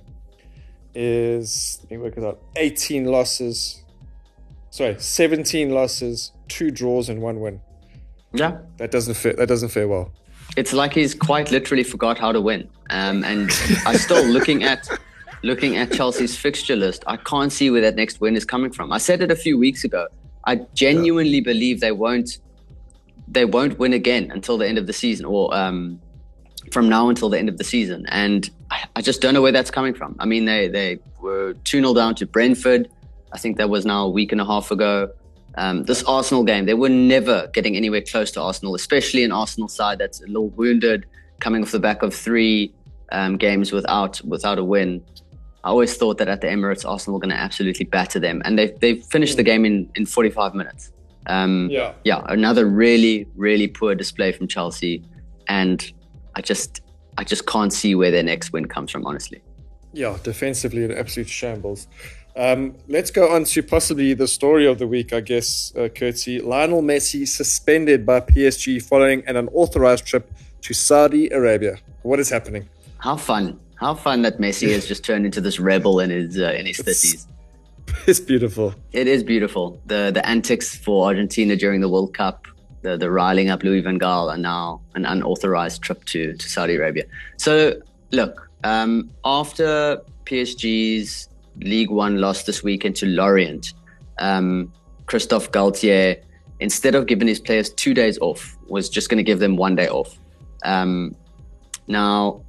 is 0.96 1.80
let 1.84 1.92
me 1.92 1.98
work 1.98 2.18
it 2.18 2.24
out 2.24 2.42
18 2.56 3.06
losses 3.06 3.84
sorry 4.70 4.96
17 4.98 5.70
losses 5.70 6.32
two 6.48 6.72
draws 6.72 7.10
and 7.10 7.22
one 7.22 7.40
win 7.40 7.60
yeah, 8.38 8.58
that 8.78 8.92
doesn't 8.92 9.16
fit. 9.16 9.38
That 9.38 9.48
doesn't 9.48 9.70
fit 9.70 9.88
well. 9.88 10.12
It's 10.58 10.74
like 10.74 10.94
he's 10.94 11.16
quite 11.16 11.52
literally 11.52 11.84
forgot 11.84 12.18
how 12.18 12.32
to 12.32 12.42
win. 12.42 12.70
Um, 12.92 13.24
and 13.24 13.50
i'm 13.88 13.98
still 13.98 14.24
looking 14.24 14.64
at 14.64 14.88
looking 15.44 15.76
at 15.78 15.92
Chelsea's 15.92 16.38
fixture 16.38 16.76
list. 16.76 17.04
I 17.08 17.18
can't 17.18 17.52
see 17.52 17.70
where 17.72 17.82
that 17.82 17.96
next 17.96 18.22
win 18.22 18.36
is 18.36 18.46
coming 18.46 18.72
from. 18.72 18.92
I 18.92 19.00
said 19.00 19.22
it 19.22 19.32
a 19.32 19.36
few 19.36 19.58
weeks 19.58 19.84
ago. 19.84 20.08
I 20.46 20.58
genuinely 20.74 21.38
yeah. 21.38 21.52
believe 21.52 21.80
they 21.80 21.92
won't 21.92 22.40
they 23.28 23.46
won't 23.46 23.80
win 23.80 23.94
again 23.94 24.32
until 24.32 24.58
the 24.58 24.68
end 24.68 24.78
of 24.78 24.86
the 24.86 24.94
season, 24.94 25.26
or 25.26 25.54
um, 25.56 26.00
from 26.72 26.90
now 26.90 27.10
until 27.10 27.30
the 27.30 27.38
end 27.38 27.50
of 27.50 27.58
the 27.58 27.64
season. 27.64 28.06
And 28.10 28.50
I, 28.72 28.86
I 28.96 29.02
just 29.02 29.22
don't 29.22 29.34
know 29.34 29.42
where 29.42 29.52
that's 29.52 29.72
coming 29.72 29.94
from. 29.94 30.16
I 30.20 30.26
mean, 30.26 30.46
they 30.46 30.68
they 30.68 31.00
were 31.22 31.54
two 31.64 31.80
0 31.80 31.94
down 31.94 32.16
to 32.16 32.26
Brentford. 32.26 32.90
I 33.32 33.38
think 33.38 33.58
that 33.58 33.70
was 33.70 33.86
now 33.86 34.06
a 34.06 34.10
week 34.10 34.32
and 34.32 34.40
a 34.40 34.46
half 34.46 34.72
ago. 34.72 35.12
Um, 35.58 35.84
this 35.84 36.04
Arsenal 36.04 36.44
game, 36.44 36.66
they 36.66 36.74
were 36.74 36.90
never 36.90 37.48
getting 37.54 37.78
anywhere 37.78 38.02
close 38.02 38.32
to 38.32 38.42
Arsenal, 38.42 38.76
especially 38.76 39.24
an 39.24 39.32
Arsenal 39.32 39.70
side 39.70 40.00
that's 40.00 40.22
a 40.22 40.28
little 40.28 40.50
wounded, 40.50 41.06
coming 41.40 41.64
off 41.64 41.72
the 41.72 41.80
back 41.80 42.04
of 42.04 42.14
three 42.14 42.74
um, 43.12 43.38
games 43.38 43.72
without 43.72 44.22
without 44.26 44.58
a 44.58 44.64
win. 44.64 45.04
I 45.64 45.70
always 45.70 45.98
thought 45.98 46.18
that 46.20 46.28
at 46.28 46.42
the 46.42 46.48
Emirates, 46.48 46.88
Arsenal 46.88 47.16
were 47.16 47.22
going 47.22 47.36
to 47.36 47.42
absolutely 47.42 47.86
batter 47.86 48.20
them, 48.20 48.42
and 48.46 48.60
they 48.60 48.72
they 48.82 48.96
finished 49.02 49.38
the 49.38 49.44
game 49.44 49.66
in 49.66 49.90
in 49.96 50.06
45 50.06 50.54
minutes. 50.54 50.92
Um, 51.28 51.70
yeah, 51.72 51.94
yeah, 52.04 52.22
another 52.28 52.66
really 52.68 53.28
really 53.36 53.68
poor 53.68 53.96
display 53.96 54.32
from 54.32 54.48
Chelsea, 54.48 55.04
and 55.48 55.92
I 56.36 56.42
just 56.42 56.82
I 57.18 57.24
just 57.24 57.48
can't 57.48 57.72
see 57.72 57.96
where 57.96 58.12
their 58.12 58.24
next 58.24 58.52
win 58.54 58.66
comes 58.66 58.92
from, 58.92 59.06
honestly. 59.06 59.42
Yeah, 59.94 60.18
defensively 60.24 60.84
an 60.84 60.92
absolute 60.92 61.30
shambles. 61.30 61.88
Um, 62.36 62.76
let's 62.90 63.12
go 63.12 63.30
on 63.30 63.46
to 63.46 63.64
possibly 63.64 64.14
the 64.14 64.28
story 64.28 64.68
of 64.68 64.78
the 64.78 64.88
week, 64.88 65.14
I 65.14 65.22
guess, 65.22 65.74
uh, 65.78 65.88
Curtsy. 65.88 66.42
Lionel 66.42 66.82
Messi 66.82 67.26
suspended 67.26 68.06
by 68.06 68.20
PSG 68.20 68.82
following 68.84 69.24
an 69.26 69.38
unauthorized 69.38 70.06
trip 70.06 70.30
to 70.64 70.74
Saudi 70.74 71.30
Arabia. 71.30 71.78
What 72.02 72.20
is 72.20 72.30
happening? 72.30 72.68
How 72.98 73.16
fun! 73.16 73.58
How 73.76 73.94
fun 73.94 74.22
that 74.24 74.38
Messi 74.38 74.72
has 74.74 74.86
just 74.86 75.06
turned 75.06 75.26
into 75.26 75.40
this 75.40 75.60
rebel 75.60 76.00
in 76.02 76.10
his 76.10 76.38
uh, 76.38 76.52
in 76.52 76.66
his 76.66 76.78
thirties. 76.78 77.28
It's 78.08 78.20
beautiful. 78.20 78.74
It 78.92 79.08
is 79.08 79.24
beautiful. 79.24 79.80
The 79.86 80.12
the 80.14 80.28
antics 80.28 80.76
for 80.76 81.06
Argentina 81.06 81.56
during 81.56 81.82
the 81.82 81.90
World 81.90 82.14
Cup, 82.14 82.48
the 82.86 82.98
the 82.98 83.10
riling 83.12 83.50
up 83.50 83.64
Louis 83.64 83.82
van 83.82 84.00
Gaal, 84.00 84.34
and 84.34 84.42
now 84.42 84.82
an 84.96 85.06
unauthorized 85.06 85.82
trip 85.82 86.06
to 86.06 86.34
to 86.42 86.50
Saudi 86.50 86.76
Arabia. 86.76 87.06
So 87.38 87.74
look, 88.12 88.50
um, 88.64 89.10
after 89.24 90.02
PSG's 90.26 91.30
League 91.62 91.90
One 91.90 92.20
loss 92.20 92.44
this 92.44 92.64
weekend 92.64 92.96
to 92.98 93.06
Lorient. 93.06 93.74
Um, 94.20 94.72
Christophe 95.06 95.52
Galtier, 95.52 96.22
instead 96.60 96.96
of 96.96 97.06
giving 97.06 97.28
his 97.28 97.40
players 97.40 97.70
two 97.70 97.94
days 97.94 98.18
off, 98.20 98.58
was 98.68 98.90
just 98.90 99.10
going 99.10 99.18
to 99.18 99.24
give 99.24 99.40
them 99.40 99.56
one 99.56 99.76
day 99.76 99.88
off. 99.88 100.18
Um, 100.64 101.16
now, 101.88 102.42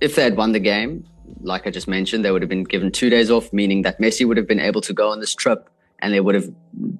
if 0.00 0.16
they 0.16 0.22
had 0.22 0.36
won 0.36 0.52
the 0.52 0.60
game, 0.60 1.04
like 1.42 1.66
I 1.66 1.70
just 1.70 1.88
mentioned, 1.88 2.24
they 2.24 2.30
would 2.30 2.42
have 2.42 2.48
been 2.48 2.64
given 2.64 2.90
two 2.90 3.10
days 3.10 3.30
off, 3.30 3.52
meaning 3.52 3.82
that 3.82 4.00
Messi 4.00 4.26
would 4.26 4.36
have 4.36 4.46
been 4.46 4.60
able 4.60 4.80
to 4.82 4.92
go 4.92 5.10
on 5.10 5.20
this 5.20 5.34
trip 5.34 5.68
and 5.98 6.12
there 6.12 6.22
would 6.22 6.34
have 6.34 6.50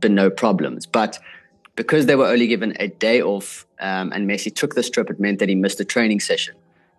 been 0.01 0.15
no 0.15 0.31
problems. 0.31 0.87
But 0.87 1.19
because 1.77 2.07
they 2.07 2.17
were 2.17 2.27
only 2.27 2.47
given 2.47 2.75
a 2.79 2.89
day 2.89 3.23
off 3.23 3.67
um, 3.81 4.13
and 4.13 4.29
Messi 4.29 4.55
took 4.55 4.75
this 4.75 4.91
trip, 4.91 5.11
it 5.11 5.19
meant 5.19 5.39
that 5.39 5.49
he 5.49 5.55
missed 5.55 5.81
a 5.81 5.85
training 5.85 6.21
session. 6.21 6.55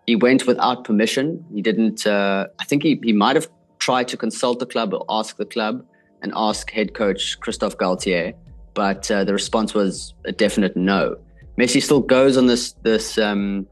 He 0.06 0.16
went 0.16 0.46
without 0.46 0.84
permission. 0.84 1.44
He 1.54 1.62
didn't, 1.62 2.06
uh, 2.06 2.46
I 2.58 2.64
think 2.64 2.82
he, 2.82 3.00
he 3.02 3.12
might 3.12 3.36
have 3.36 3.48
tried 3.78 4.08
to 4.08 4.16
consult 4.16 4.58
the 4.58 4.66
club 4.66 4.92
or 4.92 5.04
ask 5.08 5.36
the 5.36 5.44
club 5.44 5.84
and 6.22 6.32
ask 6.34 6.70
head 6.70 6.94
coach 6.94 7.38
Christophe 7.40 7.78
Galtier, 7.78 8.34
but 8.74 9.10
uh, 9.10 9.24
the 9.24 9.32
response 9.32 9.74
was 9.74 10.14
a 10.24 10.32
definite 10.32 10.76
no. 10.76 11.16
Messi 11.58 11.82
still 11.82 12.00
goes 12.00 12.36
on 12.36 12.46
this 12.46 12.72
this 12.82 13.16
um, 13.18 13.66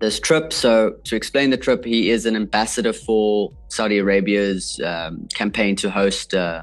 this 0.00 0.20
trip. 0.20 0.52
So 0.52 0.96
to 1.04 1.16
explain 1.16 1.50
the 1.50 1.56
trip, 1.56 1.84
he 1.84 2.10
is 2.10 2.26
an 2.26 2.36
ambassador 2.36 2.92
for 2.92 3.52
Saudi 3.68 3.98
Arabia's 3.98 4.80
um, 4.84 5.26
campaign 5.34 5.76
to 5.76 5.90
host 5.90 6.34
uh, 6.34 6.62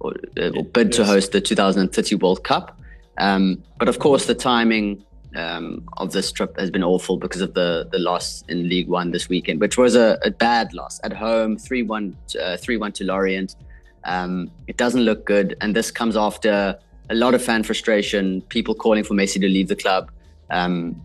or, 0.00 0.12
uh, 0.38 0.50
or 0.50 0.64
bid 0.64 0.88
yes. 0.88 0.96
to 0.96 1.04
host 1.04 1.32
the 1.32 1.40
2030 1.40 2.16
World 2.16 2.44
Cup. 2.44 2.78
Um, 3.18 3.62
but 3.78 3.88
of 3.88 3.98
course, 3.98 4.26
the 4.26 4.34
timing 4.34 5.04
um, 5.36 5.88
of 5.96 6.12
this 6.12 6.30
trip 6.32 6.58
has 6.58 6.70
been 6.70 6.84
awful 6.84 7.16
because 7.16 7.40
of 7.40 7.54
the 7.54 7.88
the 7.90 7.98
loss 7.98 8.42
in 8.48 8.68
League 8.68 8.88
One 8.88 9.10
this 9.10 9.28
weekend, 9.28 9.60
which 9.60 9.78
was 9.78 9.94
a, 9.94 10.18
a 10.24 10.30
bad 10.30 10.74
loss 10.74 11.00
at 11.04 11.12
home, 11.12 11.56
three 11.56 11.82
one 11.82 12.16
uh, 12.40 12.56
three 12.56 12.76
one 12.76 12.92
to 12.92 13.04
Lorient. 13.04 13.56
Um, 14.04 14.50
it 14.66 14.76
doesn't 14.76 15.02
look 15.02 15.24
good, 15.24 15.56
and 15.60 15.76
this 15.76 15.90
comes 15.90 16.16
after 16.16 16.78
a 17.10 17.14
lot 17.14 17.34
of 17.34 17.42
fan 17.42 17.62
frustration, 17.62 18.42
people 18.42 18.74
calling 18.74 19.04
for 19.04 19.14
Messi 19.14 19.40
to 19.40 19.48
leave 19.48 19.68
the 19.68 19.76
club. 19.76 20.10
Um, 20.50 21.00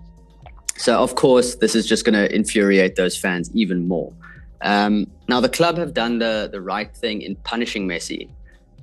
so 0.77 1.01
of 1.01 1.15
course, 1.15 1.55
this 1.55 1.75
is 1.75 1.87
just 1.87 2.05
going 2.05 2.13
to 2.13 2.33
infuriate 2.33 2.95
those 2.95 3.17
fans 3.17 3.49
even 3.53 3.87
more. 3.87 4.13
Um, 4.61 5.07
now 5.27 5.39
the 5.39 5.49
club 5.49 5.77
have 5.77 5.93
done 5.93 6.19
the 6.19 6.49
the 6.51 6.61
right 6.61 6.95
thing 6.95 7.21
in 7.21 7.35
punishing 7.37 7.87
Messi. 7.87 8.29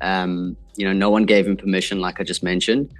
Um, 0.00 0.56
you 0.76 0.84
know, 0.86 0.92
no 0.92 1.10
one 1.10 1.24
gave 1.24 1.46
him 1.46 1.56
permission, 1.56 2.00
like 2.00 2.20
I 2.20 2.24
just 2.24 2.42
mentioned. 2.42 2.92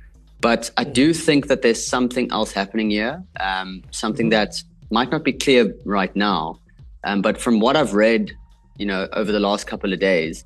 But 0.45 0.71
I 0.77 0.85
do 0.85 1.15
think 1.15 1.47
that 1.47 1.63
there's 1.63 1.83
something 1.83 2.31
else 2.31 2.53
happening 2.53 2.91
here, 2.91 3.25
um, 3.41 3.83
something 3.93 4.27
mm-hmm. 4.27 4.45
that 4.45 4.63
might 4.91 5.11
not 5.11 5.25
be 5.25 5.33
clear 5.33 5.75
right 5.87 6.15
now. 6.15 6.61
Um, 7.05 7.23
but 7.23 7.41
from 7.41 7.61
what 7.61 7.77
I've 7.77 7.95
read, 7.95 8.31
you 8.77 8.85
know, 8.85 9.09
over 9.15 9.33
the 9.33 9.41
last 9.41 9.67
couple 9.67 9.95
of 9.95 10.01
days, 10.01 10.45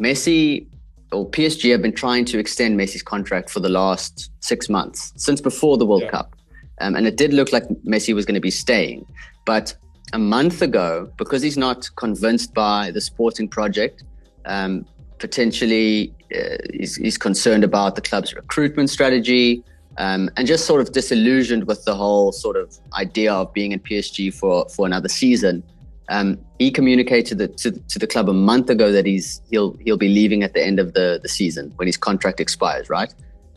Messi 0.00 0.66
or 1.12 1.30
PSG 1.30 1.70
have 1.70 1.80
been 1.80 1.94
trying 1.94 2.24
to 2.24 2.40
extend 2.40 2.76
Messi's 2.76 3.04
contract 3.04 3.48
for 3.48 3.60
the 3.60 3.68
last 3.68 4.32
six 4.40 4.68
months, 4.68 5.12
since 5.14 5.40
before 5.40 5.76
the 5.78 5.86
World 5.86 6.02
yeah. 6.02 6.10
Cup. 6.10 6.34
Um, 6.80 6.96
and 6.96 7.06
it 7.06 7.16
did 7.16 7.32
look 7.32 7.52
like 7.52 7.68
Messi 7.86 8.12
was 8.16 8.26
going 8.26 8.34
to 8.34 8.40
be 8.40 8.50
staying. 8.50 9.06
But 9.44 9.76
a 10.12 10.18
month 10.18 10.60
ago, 10.60 11.08
because 11.18 11.40
he's 11.40 11.56
not 11.56 11.88
convinced 11.94 12.52
by 12.52 12.90
the 12.90 13.00
sporting 13.00 13.46
project, 13.46 14.02
um, 14.44 14.84
potentially 15.18 16.12
uh, 16.34 16.56
he's, 16.72 16.96
he's, 16.96 17.18
concerned 17.18 17.64
about 17.64 17.94
the 17.94 18.00
club's 18.00 18.34
recruitment 18.34 18.90
strategy 18.90 19.62
um, 19.98 20.28
and 20.36 20.46
just 20.46 20.66
sort 20.66 20.80
of 20.80 20.92
disillusioned 20.92 21.66
with 21.66 21.84
the 21.84 21.94
whole 21.94 22.32
sort 22.32 22.56
of 22.56 22.76
idea 22.94 23.32
of 23.32 23.52
being 23.52 23.72
in 23.72 23.80
PSG 23.80 24.32
for, 24.32 24.68
for 24.68 24.86
another 24.86 25.08
season. 25.08 25.62
Um, 26.08 26.38
he 26.58 26.70
communicated 26.70 27.38
the, 27.38 27.48
to, 27.48 27.72
to, 27.72 27.98
the 27.98 28.06
club 28.06 28.28
a 28.28 28.32
month 28.32 28.70
ago 28.70 28.92
that 28.92 29.06
he's 29.06 29.40
he'll 29.50 29.76
he'll 29.84 29.96
be 29.96 30.08
leaving 30.08 30.44
at 30.44 30.54
the 30.54 30.64
end 30.64 30.78
of 30.78 30.92
the, 30.92 31.18
the 31.20 31.28
season 31.28 31.72
when 31.76 31.88
his 31.88 31.96
contract 31.96 32.38
expires, 32.38 32.88
right? 32.88 33.12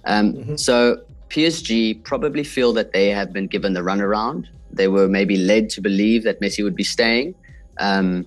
Um, 0.05 0.33
mm-hmm. 0.33 0.55
So 0.55 1.03
PSG 1.29 2.03
probably 2.03 2.43
feel 2.43 2.73
that 2.73 2.91
they 2.91 3.09
have 3.09 3.31
been 3.31 3.47
given 3.47 3.73
the 3.73 3.81
runaround. 3.81 4.45
They 4.71 4.87
were 4.87 5.07
maybe 5.07 5.37
led 5.37 5.69
to 5.71 5.81
believe 5.81 6.23
that 6.23 6.41
Messi 6.41 6.63
would 6.63 6.75
be 6.75 6.83
staying. 6.83 7.35
Um, 7.79 8.25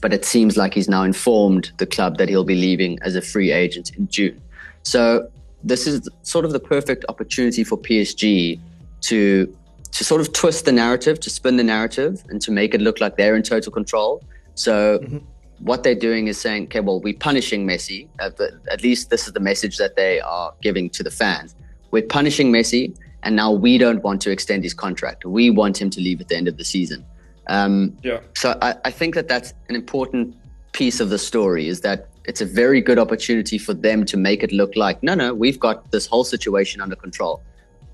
but 0.00 0.12
it 0.12 0.24
seems 0.24 0.56
like 0.56 0.74
he's 0.74 0.88
now 0.88 1.02
informed 1.02 1.72
the 1.78 1.86
club 1.86 2.18
that 2.18 2.28
he'll 2.28 2.44
be 2.44 2.54
leaving 2.54 2.98
as 3.02 3.14
a 3.14 3.22
free 3.22 3.50
agent 3.52 3.94
in 3.96 4.08
June. 4.08 4.40
So 4.82 5.28
this 5.62 5.86
is 5.86 6.08
sort 6.22 6.44
of 6.44 6.52
the 6.52 6.60
perfect 6.60 7.04
opportunity 7.08 7.64
for 7.64 7.76
PSG 7.76 8.60
to 9.02 9.54
to 9.90 10.04
sort 10.04 10.20
of 10.20 10.32
twist 10.32 10.64
the 10.64 10.72
narrative, 10.72 11.18
to 11.20 11.30
spin 11.30 11.56
the 11.56 11.64
narrative, 11.64 12.22
and 12.28 12.40
to 12.42 12.50
make 12.50 12.74
it 12.74 12.80
look 12.80 13.00
like 13.00 13.16
they're 13.16 13.34
in 13.34 13.42
total 13.42 13.72
control. 13.72 14.22
So 14.54 14.98
mm-hmm. 14.98 15.18
what 15.60 15.82
they're 15.82 15.94
doing 15.94 16.28
is 16.28 16.38
saying, 16.38 16.64
okay, 16.64 16.80
well, 16.80 17.00
we're 17.00 17.16
punishing 17.16 17.66
Messi. 17.66 18.06
At 18.18 18.82
least 18.82 19.10
this 19.10 19.26
is 19.26 19.32
the 19.32 19.40
message 19.40 19.78
that 19.78 19.96
they 19.96 20.20
are 20.20 20.52
giving 20.62 20.90
to 20.90 21.02
the 21.02 21.10
fans. 21.10 21.54
We're 21.90 22.02
punishing 22.06 22.52
Messi, 22.52 22.94
and 23.22 23.34
now 23.34 23.50
we 23.50 23.78
don't 23.78 24.02
want 24.02 24.20
to 24.22 24.30
extend 24.30 24.62
his 24.62 24.74
contract. 24.74 25.24
We 25.24 25.50
want 25.50 25.80
him 25.80 25.90
to 25.90 26.00
leave 26.00 26.20
at 26.20 26.28
the 26.28 26.36
end 26.36 26.48
of 26.48 26.58
the 26.58 26.64
season. 26.64 27.04
Um, 27.48 27.96
yeah. 28.02 28.20
So 28.34 28.58
I, 28.62 28.74
I 28.84 28.90
think 28.90 29.14
that 29.14 29.28
that's 29.28 29.54
an 29.68 29.74
important 29.74 30.36
piece 30.72 31.00
of 31.00 31.10
the 31.10 31.18
story 31.18 31.68
is 31.68 31.80
that 31.80 32.08
it's 32.24 32.40
a 32.40 32.44
very 32.44 32.80
good 32.80 32.98
opportunity 32.98 33.56
for 33.58 33.72
them 33.72 34.04
to 34.04 34.16
make 34.16 34.42
it 34.42 34.52
look 34.52 34.76
like 34.76 35.02
no, 35.02 35.14
no, 35.14 35.34
we've 35.34 35.58
got 35.58 35.90
this 35.90 36.06
whole 36.06 36.24
situation 36.24 36.80
under 36.80 36.96
control. 36.96 37.42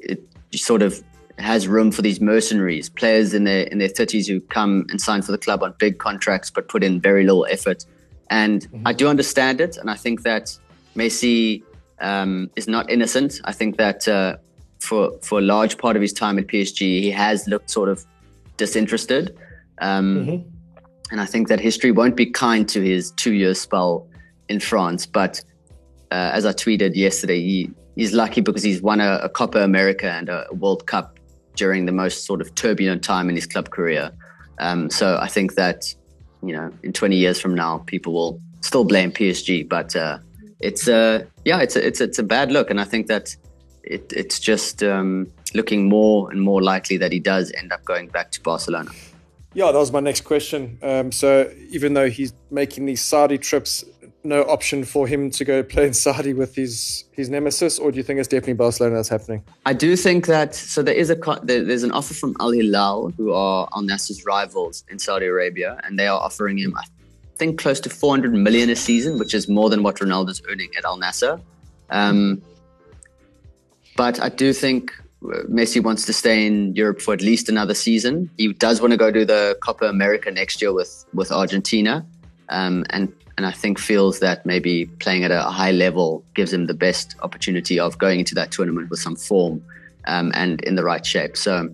it 0.00 0.26
sort 0.54 0.82
of 0.82 1.04
has 1.38 1.68
room 1.68 1.90
for 1.90 2.02
these 2.02 2.20
mercenaries, 2.20 2.88
players 2.88 3.34
in 3.34 3.44
their 3.44 3.64
in 3.64 3.78
their 3.78 3.88
thirties 3.88 4.26
who 4.26 4.40
come 4.40 4.86
and 4.90 5.00
sign 5.00 5.22
for 5.22 5.32
the 5.32 5.38
club 5.38 5.62
on 5.62 5.74
big 5.78 5.98
contracts 5.98 6.50
but 6.50 6.68
put 6.68 6.82
in 6.82 7.00
very 7.00 7.24
little 7.24 7.46
effort. 7.50 7.84
And 8.30 8.62
mm-hmm. 8.62 8.86
I 8.86 8.92
do 8.92 9.08
understand 9.08 9.60
it, 9.60 9.76
and 9.76 9.90
I 9.90 9.94
think 9.94 10.22
that 10.22 10.56
Messi 10.96 11.62
um, 12.00 12.50
is 12.56 12.66
not 12.66 12.90
innocent. 12.90 13.40
I 13.44 13.52
think 13.52 13.76
that 13.76 14.08
uh, 14.08 14.36
for 14.80 15.12
for 15.22 15.38
a 15.38 15.42
large 15.42 15.78
part 15.78 15.96
of 15.96 16.02
his 16.02 16.12
time 16.12 16.38
at 16.38 16.46
PSG, 16.46 17.00
he 17.00 17.10
has 17.10 17.46
looked 17.46 17.70
sort 17.70 17.88
of 17.88 18.04
disinterested. 18.56 19.36
Um, 19.78 20.26
mm-hmm. 20.26 20.48
And 21.10 21.20
I 21.20 21.26
think 21.26 21.48
that 21.48 21.60
history 21.60 21.92
won't 21.92 22.16
be 22.16 22.26
kind 22.26 22.68
to 22.70 22.80
his 22.80 23.12
two 23.12 23.34
year 23.34 23.54
spell 23.54 24.08
in 24.48 24.60
France. 24.60 25.06
But 25.06 25.42
uh, 26.10 26.30
as 26.32 26.44
I 26.44 26.52
tweeted 26.52 26.96
yesterday, 26.96 27.40
he, 27.40 27.70
he's 27.94 28.12
lucky 28.12 28.40
because 28.40 28.62
he's 28.62 28.82
won 28.82 29.00
a, 29.00 29.20
a 29.22 29.28
Copa 29.28 29.62
America 29.62 30.10
and 30.10 30.28
a 30.28 30.46
World 30.52 30.86
Cup 30.86 31.15
during 31.56 31.86
the 31.86 31.92
most 31.92 32.24
sort 32.24 32.40
of 32.40 32.54
turbulent 32.54 33.02
time 33.02 33.28
in 33.28 33.34
his 33.34 33.46
club 33.46 33.70
career. 33.70 34.10
Um, 34.58 34.90
so 34.90 35.18
I 35.20 35.28
think 35.28 35.54
that 35.54 35.94
you 36.42 36.52
know 36.52 36.70
in 36.82 36.92
20 36.92 37.16
years 37.16 37.40
from 37.40 37.54
now, 37.54 37.78
people 37.86 38.12
will 38.12 38.40
still 38.60 38.84
blame 38.84 39.10
PSG, 39.12 39.68
but 39.68 39.96
uh, 39.96 40.18
it's 40.60 40.88
uh, 40.88 41.24
yeah, 41.44 41.60
it's 41.60 41.76
a, 41.76 41.86
it's 41.86 42.00
it's 42.00 42.18
a 42.18 42.22
bad 42.22 42.52
look, 42.52 42.70
and 42.70 42.80
I 42.80 42.84
think 42.84 43.06
that 43.08 43.36
it, 43.82 44.12
it's 44.12 44.38
just 44.40 44.82
um, 44.82 45.30
looking 45.54 45.88
more 45.88 46.30
and 46.30 46.40
more 46.40 46.62
likely 46.62 46.96
that 46.98 47.12
he 47.12 47.20
does 47.20 47.52
end 47.56 47.72
up 47.72 47.84
going 47.84 48.08
back 48.08 48.30
to 48.32 48.40
Barcelona. 48.40 48.90
Yeah, 49.54 49.72
that 49.72 49.78
was 49.78 49.90
my 49.90 50.00
next 50.00 50.22
question. 50.22 50.78
Um, 50.82 51.10
so 51.10 51.50
even 51.70 51.94
though 51.94 52.10
he's 52.10 52.34
making 52.50 52.84
these 52.84 53.00
Saudi 53.00 53.38
trips 53.38 53.84
no 54.26 54.42
option 54.42 54.84
for 54.84 55.06
him 55.06 55.30
to 55.30 55.44
go 55.44 55.62
play 55.62 55.86
in 55.86 55.94
Saudi 55.94 56.34
with 56.34 56.54
his 56.54 57.04
his 57.12 57.30
nemesis, 57.30 57.78
or 57.78 57.90
do 57.90 57.96
you 57.96 58.02
think 58.02 58.18
it's 58.18 58.28
definitely 58.28 58.54
Barcelona 58.54 58.96
that's 58.96 59.08
happening? 59.08 59.42
I 59.64 59.72
do 59.72 59.96
think 59.96 60.26
that. 60.26 60.54
So 60.54 60.82
there 60.82 60.94
is 60.94 61.10
a 61.10 61.16
there's 61.42 61.82
an 61.82 61.92
offer 61.92 62.14
from 62.14 62.36
Al 62.40 62.50
Hilal, 62.50 63.12
who 63.16 63.32
are 63.32 63.68
Al 63.74 63.82
Nassr's 63.82 64.24
rivals 64.24 64.84
in 64.90 64.98
Saudi 64.98 65.26
Arabia, 65.26 65.80
and 65.84 65.98
they 65.98 66.06
are 66.06 66.20
offering 66.20 66.58
him, 66.58 66.76
I 66.76 66.84
think, 67.36 67.58
close 67.58 67.80
to 67.80 67.90
400 67.90 68.34
million 68.34 68.68
a 68.70 68.76
season, 68.76 69.18
which 69.18 69.34
is 69.34 69.48
more 69.48 69.70
than 69.70 69.82
what 69.82 69.96
Ronaldo's 69.96 70.42
earning 70.48 70.70
at 70.76 70.84
Al 70.84 70.98
Nassr. 70.98 71.40
Um, 71.90 72.42
but 73.96 74.20
I 74.20 74.28
do 74.28 74.52
think 74.52 74.92
Messi 75.22 75.82
wants 75.82 76.04
to 76.06 76.12
stay 76.12 76.46
in 76.46 76.74
Europe 76.74 77.00
for 77.00 77.14
at 77.14 77.22
least 77.22 77.48
another 77.48 77.74
season. 77.74 78.30
He 78.36 78.52
does 78.52 78.80
want 78.80 78.92
to 78.92 78.96
go 78.96 79.10
to 79.10 79.24
the 79.24 79.56
Copa 79.62 79.86
America 79.86 80.30
next 80.30 80.60
year 80.60 80.72
with 80.72 81.04
with 81.14 81.32
Argentina, 81.32 82.04
um, 82.48 82.84
and 82.90 83.12
and 83.36 83.46
I 83.46 83.50
think 83.50 83.78
feels 83.78 84.20
that 84.20 84.46
maybe 84.46 84.86
playing 84.86 85.24
at 85.24 85.30
a 85.30 85.42
high 85.42 85.72
level 85.72 86.24
gives 86.34 86.52
him 86.52 86.66
the 86.66 86.74
best 86.74 87.16
opportunity 87.22 87.78
of 87.78 87.98
going 87.98 88.18
into 88.18 88.34
that 88.34 88.50
tournament 88.50 88.88
with 88.90 89.00
some 89.00 89.16
form 89.16 89.62
um, 90.06 90.32
and 90.34 90.60
in 90.62 90.74
the 90.74 90.84
right 90.84 91.04
shape. 91.04 91.36
So, 91.36 91.68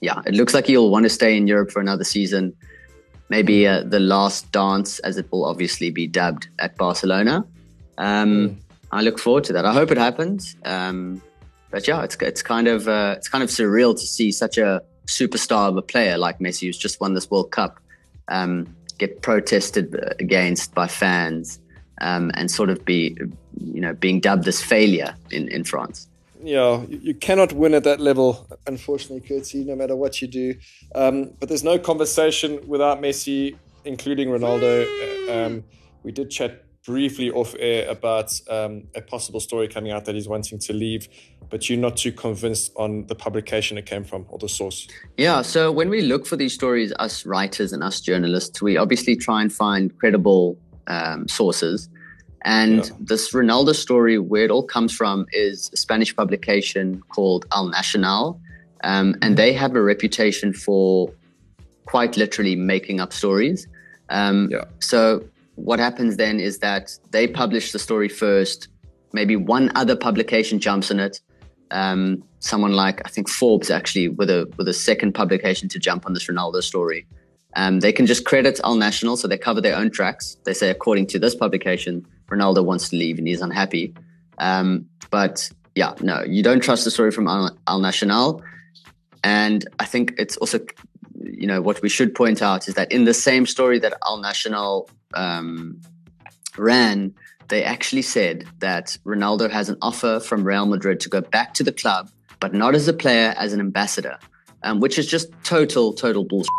yeah, 0.00 0.20
it 0.26 0.34
looks 0.34 0.54
like 0.54 0.66
he'll 0.66 0.90
want 0.90 1.04
to 1.04 1.10
stay 1.10 1.36
in 1.36 1.46
Europe 1.46 1.70
for 1.70 1.80
another 1.80 2.04
season. 2.04 2.54
Maybe 3.28 3.66
uh, 3.66 3.82
the 3.84 4.00
last 4.00 4.50
dance, 4.50 4.98
as 5.00 5.16
it 5.16 5.30
will 5.30 5.44
obviously 5.44 5.90
be 5.90 6.06
dubbed 6.08 6.48
at 6.58 6.76
Barcelona. 6.76 7.46
Um, 7.98 8.48
mm. 8.48 8.56
I 8.90 9.02
look 9.02 9.18
forward 9.18 9.44
to 9.44 9.52
that. 9.54 9.64
I 9.64 9.72
hope 9.72 9.90
it 9.90 9.98
happens. 9.98 10.56
Um, 10.64 11.22
but 11.70 11.88
yeah, 11.88 12.02
it's 12.02 12.16
it's 12.16 12.42
kind 12.42 12.68
of 12.68 12.88
uh, 12.88 13.14
it's 13.16 13.28
kind 13.28 13.42
of 13.42 13.48
surreal 13.48 13.94
to 13.94 14.06
see 14.06 14.30
such 14.32 14.58
a 14.58 14.82
superstar 15.06 15.68
of 15.68 15.76
a 15.76 15.82
player 15.82 16.18
like 16.18 16.38
Messi, 16.38 16.66
who's 16.66 16.76
just 16.76 17.00
won 17.00 17.14
this 17.14 17.30
World 17.30 17.50
Cup, 17.50 17.80
um, 18.28 18.76
get 19.02 19.22
protested 19.22 19.86
against 20.20 20.74
by 20.74 20.86
fans 20.86 21.58
um, 22.00 22.30
and 22.34 22.50
sort 22.50 22.70
of 22.70 22.84
be, 22.84 23.16
you 23.58 23.80
know, 23.80 23.94
being 23.94 24.20
dubbed 24.20 24.46
as 24.46 24.62
failure 24.62 25.14
in, 25.30 25.48
in 25.48 25.64
France. 25.64 26.08
Yeah, 26.44 26.82
you 26.88 27.14
cannot 27.14 27.52
win 27.52 27.72
at 27.74 27.84
that 27.84 28.00
level, 28.00 28.46
unfortunately, 28.66 29.22
Curti, 29.28 29.64
no 29.64 29.76
matter 29.76 29.94
what 29.94 30.20
you 30.20 30.28
do. 30.28 30.54
Um, 30.94 31.30
but 31.38 31.48
there's 31.48 31.62
no 31.64 31.78
conversation 31.78 32.50
without 32.66 33.00
Messi, 33.00 33.56
including 33.84 34.28
Ronaldo. 34.28 34.72
Uh, 35.28 35.32
um, 35.32 35.64
we 36.02 36.10
did 36.10 36.30
chat 36.30 36.64
briefly 36.84 37.30
off 37.30 37.54
air 37.58 37.88
about 37.88 38.32
um, 38.48 38.84
a 38.94 39.00
possible 39.00 39.40
story 39.40 39.68
coming 39.68 39.92
out 39.92 40.04
that 40.04 40.14
he's 40.14 40.28
wanting 40.28 40.58
to 40.58 40.72
leave, 40.72 41.08
but 41.48 41.68
you're 41.70 41.78
not 41.78 41.96
too 41.96 42.12
convinced 42.12 42.72
on 42.76 43.06
the 43.06 43.14
publication 43.14 43.78
it 43.78 43.86
came 43.86 44.04
from 44.04 44.26
or 44.28 44.38
the 44.38 44.48
source. 44.48 44.88
Yeah, 45.16 45.42
so 45.42 45.70
when 45.70 45.88
we 45.88 46.02
look 46.02 46.26
for 46.26 46.36
these 46.36 46.52
stories, 46.52 46.92
us 46.98 47.24
writers 47.24 47.72
and 47.72 47.82
us 47.82 48.00
journalists, 48.00 48.60
we 48.60 48.76
obviously 48.76 49.14
try 49.14 49.42
and 49.42 49.52
find 49.52 49.96
credible 49.98 50.58
um, 50.88 51.28
sources. 51.28 51.88
And 52.44 52.86
yeah. 52.86 52.90
this 52.98 53.32
Ronaldo 53.32 53.74
story, 53.74 54.18
where 54.18 54.44
it 54.44 54.50
all 54.50 54.64
comes 54.64 54.92
from, 54.92 55.26
is 55.32 55.70
a 55.72 55.76
Spanish 55.76 56.14
publication 56.14 57.00
called 57.08 57.46
El 57.52 57.68
Nacional. 57.68 58.40
Um, 58.82 59.14
and 59.22 59.36
they 59.36 59.52
have 59.52 59.76
a 59.76 59.82
reputation 59.82 60.52
for 60.52 61.12
quite 61.86 62.16
literally 62.16 62.56
making 62.56 62.98
up 62.98 63.12
stories. 63.12 63.68
Um, 64.10 64.48
yeah. 64.50 64.64
So 64.80 65.22
what 65.62 65.78
happens 65.78 66.16
then 66.16 66.40
is 66.40 66.58
that 66.58 66.98
they 67.10 67.28
publish 67.28 67.70
the 67.70 67.78
story 67.78 68.08
first. 68.08 68.68
Maybe 69.12 69.36
one 69.36 69.70
other 69.76 69.94
publication 69.94 70.58
jumps 70.58 70.90
on 70.90 70.98
it. 70.98 71.20
Um, 71.70 72.24
someone 72.40 72.72
like 72.72 73.00
I 73.04 73.08
think 73.08 73.28
Forbes 73.28 73.70
actually 73.70 74.08
with 74.08 74.28
a 74.28 74.52
with 74.58 74.68
a 74.68 74.74
second 74.74 75.12
publication 75.12 75.68
to 75.68 75.78
jump 75.78 76.04
on 76.04 76.14
this 76.14 76.26
Ronaldo 76.26 76.62
story. 76.62 77.06
Um, 77.54 77.80
they 77.80 77.92
can 77.92 78.06
just 78.06 78.24
credit 78.24 78.60
Al 78.64 78.74
Nacional, 78.74 79.16
so 79.16 79.28
they 79.28 79.38
cover 79.38 79.60
their 79.60 79.76
own 79.76 79.90
tracks. 79.90 80.36
They 80.44 80.54
say, 80.54 80.70
according 80.70 81.06
to 81.08 81.18
this 81.18 81.34
publication, 81.34 82.06
Ronaldo 82.26 82.64
wants 82.64 82.88
to 82.88 82.96
leave 82.96 83.18
and 83.18 83.28
he's 83.28 83.42
unhappy. 83.42 83.94
Um, 84.38 84.86
but 85.10 85.48
yeah, 85.74 85.94
no, 86.00 86.24
you 86.24 86.42
don't 86.42 86.62
trust 86.62 86.84
the 86.84 86.90
story 86.90 87.10
from 87.12 87.28
Al-, 87.28 87.56
El 87.68 87.80
Nacional. 87.80 88.42
And 89.22 89.68
I 89.78 89.84
think 89.84 90.14
it's 90.18 90.36
also, 90.38 90.58
you 91.22 91.46
know, 91.46 91.60
what 91.62 91.82
we 91.82 91.88
should 91.88 92.14
point 92.14 92.42
out 92.42 92.68
is 92.68 92.74
that 92.74 92.90
in 92.90 93.04
the 93.04 93.14
same 93.14 93.46
story 93.46 93.78
that 93.78 93.94
Al 94.06 94.16
Nacional 94.16 94.88
um, 95.14 95.80
ran, 96.56 97.14
they 97.48 97.64
actually 97.64 98.02
said 98.02 98.46
that 98.60 98.96
Ronaldo 99.04 99.50
has 99.50 99.68
an 99.68 99.76
offer 99.82 100.20
from 100.20 100.44
Real 100.44 100.66
Madrid 100.66 101.00
to 101.00 101.08
go 101.08 101.20
back 101.20 101.54
to 101.54 101.62
the 101.62 101.72
club, 101.72 102.10
but 102.40 102.54
not 102.54 102.74
as 102.74 102.88
a 102.88 102.92
player, 102.92 103.34
as 103.36 103.52
an 103.52 103.60
ambassador, 103.60 104.18
um, 104.62 104.80
which 104.80 104.98
is 104.98 105.06
just 105.06 105.28
total, 105.44 105.92
total 105.92 106.24
bullshit. 106.24 106.50